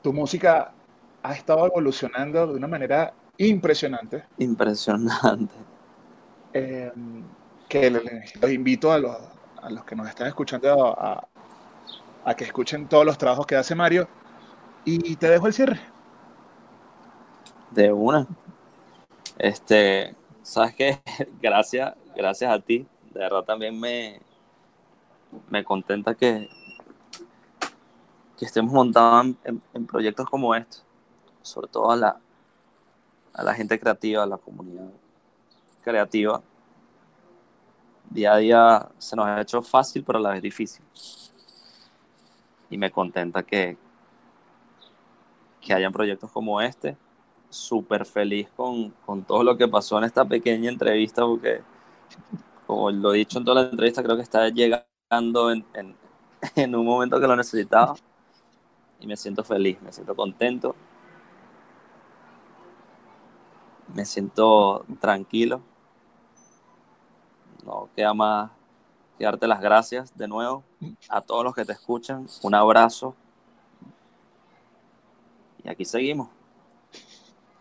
Tu 0.02 0.12
música 0.12 0.74
ha 1.24 1.34
estado 1.34 1.66
evolucionando 1.68 2.48
de 2.48 2.54
una 2.56 2.68
manera 2.68 3.14
impresionante. 3.38 4.24
Impresionante. 4.38 5.56
Eh, 6.54 6.92
que 7.70 7.90
los 7.90 8.52
invito 8.52 8.92
a 8.92 8.98
los, 8.98 9.16
a 9.62 9.70
los 9.70 9.86
que 9.86 9.96
nos 9.96 10.08
están 10.10 10.28
escuchando 10.28 10.88
a, 11.00 11.28
a 12.26 12.36
que 12.36 12.44
escuchen 12.44 12.88
todos 12.88 13.06
los 13.06 13.18
trabajos 13.18 13.46
que 13.46 13.56
hace 13.56 13.76
Mario. 13.76 14.08
Y 14.84 15.16
te 15.16 15.30
dejo 15.30 15.48
el 15.48 15.54
cierre. 15.54 15.80
De 17.70 17.92
una. 17.94 18.28
Este, 19.38 20.16
¿sabes 20.42 20.76
qué? 20.76 21.02
Gracias, 21.42 21.94
gracias 22.16 22.52
a 22.52 22.60
ti. 22.60 22.88
De 23.14 23.20
verdad 23.20 23.44
también 23.44 23.80
me, 23.80 24.20
me 25.50 25.64
contenta 25.64 26.16
que, 26.16 26.50
que 28.38 28.46
estemos 28.46 28.74
montados 28.74 29.28
en, 29.44 29.62
en 29.74 29.86
proyectos 29.86 30.30
como 30.30 30.54
estos. 30.56 30.84
Sobre 31.42 31.68
todo 31.68 31.92
a 31.92 31.96
la, 31.96 32.20
a 33.34 33.44
la 33.44 33.54
gente 33.54 33.80
creativa, 33.80 34.24
a 34.24 34.28
la 34.28 34.38
comunidad 34.38 34.90
creativa. 35.84 36.42
Día 38.10 38.34
a 38.34 38.38
día 38.38 38.90
se 38.98 39.16
nos 39.16 39.26
ha 39.26 39.42
hecho 39.42 39.62
fácil, 39.62 40.04
pero 40.04 40.20
a 40.20 40.22
la 40.22 40.30
vez 40.32 40.42
difícil 40.42 40.84
y 42.72 42.78
me 42.78 42.90
contenta 42.90 43.44
que, 43.44 43.78
que 45.60 45.74
hayan 45.74 45.92
proyectos 45.92 46.32
como 46.32 46.60
este. 46.62 46.98
Súper 47.50 48.06
feliz 48.06 48.50
con, 48.56 48.92
con, 49.06 49.24
todo 49.24 49.44
lo 49.44 49.58
que 49.58 49.68
pasó 49.68 49.98
en 49.98 50.06
esta 50.06 50.24
pequeña 50.24 50.72
entrevista, 50.72 51.24
porque, 51.24 51.62
como 52.66 52.90
lo 52.90 53.14
he 53.14 53.18
dicho 53.18 53.38
en 53.38 53.46
toda 53.46 53.62
la 53.62 53.70
entrevista, 53.70 54.02
creo 54.02 54.16
que 54.16 54.24
está 54.24 54.48
llegando 54.48 55.52
en, 55.52 55.66
en, 55.74 55.96
en 56.56 56.76
un 56.76 56.86
momento 56.86 57.20
que 57.20 57.28
lo 57.28 57.36
necesitaba. 57.36 57.94
Y 59.02 59.06
me 59.06 59.18
siento 59.18 59.44
feliz, 59.44 59.82
me 59.82 59.92
siento 59.92 60.16
contento. 60.16 60.74
Me 64.02 64.06
siento 64.06 64.84
tranquilo. 65.00 65.62
No 67.64 67.88
queda 67.96 68.16
más 68.16 68.50
que 69.16 69.26
darte 69.26 69.46
las 69.46 69.62
gracias 69.62 70.18
de 70.18 70.28
nuevo 70.28 70.64
a 71.08 71.22
todos 71.22 71.44
los 71.44 71.54
que 71.54 71.64
te 71.66 71.74
escuchan. 71.74 72.26
Un 72.42 72.56
abrazo. 72.56 73.14
Y 75.64 75.70
aquí 75.70 75.86
seguimos. 75.86 76.30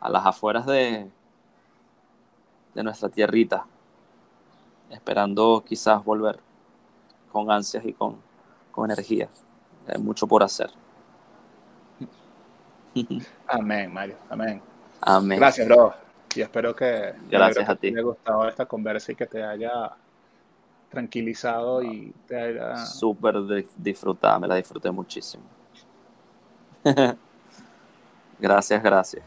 A 0.00 0.08
las 0.08 0.24
afueras 0.24 0.64
de, 0.64 1.10
de 2.72 2.82
nuestra 2.82 3.10
tierrita. 3.10 3.66
Esperando 4.88 5.62
quizás 5.62 6.02
volver 6.02 6.40
con 7.30 7.50
ansias 7.50 7.84
y 7.84 7.92
con, 7.92 8.16
con 8.72 8.90
energía. 8.90 9.28
Hay 9.86 10.00
mucho 10.00 10.26
por 10.26 10.42
hacer. 10.42 10.70
Amén, 13.46 13.92
Mario. 13.92 14.16
Amén. 14.30 14.62
Amén. 15.02 15.38
Gracias, 15.38 15.68
bro. 15.68 15.92
Y 16.34 16.42
espero 16.42 16.74
que, 16.76 17.14
Gracias 17.28 17.68
a 17.68 17.74
que 17.74 17.80
ti. 17.80 17.92
te 17.92 17.98
haya 17.98 18.06
gustado 18.06 18.48
esta 18.48 18.66
conversa 18.66 19.12
y 19.12 19.14
que 19.16 19.26
te 19.26 19.42
haya 19.42 19.90
tranquilizado 20.88 21.82
y 21.82 22.12
te 22.26 22.40
haya... 22.40 22.76
Súper 22.76 23.36
disfrutada, 23.76 24.38
me 24.38 24.48
la 24.48 24.56
disfruté 24.56 24.90
muchísimo. 24.90 25.44
gracias, 28.38 28.82
gracias. 28.82 29.24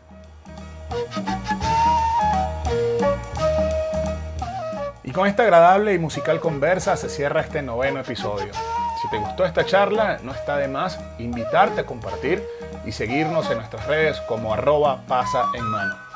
Y 5.03 5.11
con 5.11 5.27
esta 5.27 5.43
agradable 5.43 5.93
y 5.93 5.99
musical 5.99 6.39
conversa 6.39 6.95
se 6.95 7.09
cierra 7.09 7.41
este 7.41 7.61
noveno 7.61 7.99
episodio. 7.99 8.51
Si 9.01 9.09
te 9.09 9.17
gustó 9.17 9.45
esta 9.45 9.65
charla, 9.65 10.19
no 10.23 10.31
está 10.31 10.57
de 10.57 10.69
más 10.69 10.99
invitarte 11.19 11.81
a 11.81 11.85
compartir 11.85 12.41
y 12.85 12.91
seguirnos 12.93 13.49
en 13.51 13.57
nuestras 13.57 13.85
redes 13.87 14.21
como 14.21 14.53
arroba 14.53 15.01
pasa 15.07 15.45
en 15.53 15.65
mano. 15.65 16.12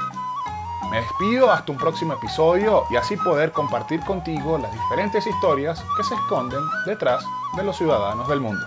Me 0.89 1.01
despido 1.01 1.51
hasta 1.51 1.71
un 1.71 1.77
próximo 1.77 2.13
episodio 2.13 2.85
y 2.89 2.95
así 2.95 3.17
poder 3.17 3.51
compartir 3.51 3.99
contigo 4.01 4.57
las 4.57 4.71
diferentes 4.71 5.27
historias 5.27 5.83
que 5.97 6.03
se 6.03 6.15
esconden 6.15 6.61
detrás 6.85 7.25
de 7.57 7.63
los 7.63 7.75
ciudadanos 7.75 8.27
del 8.29 8.39
mundo. 8.39 8.65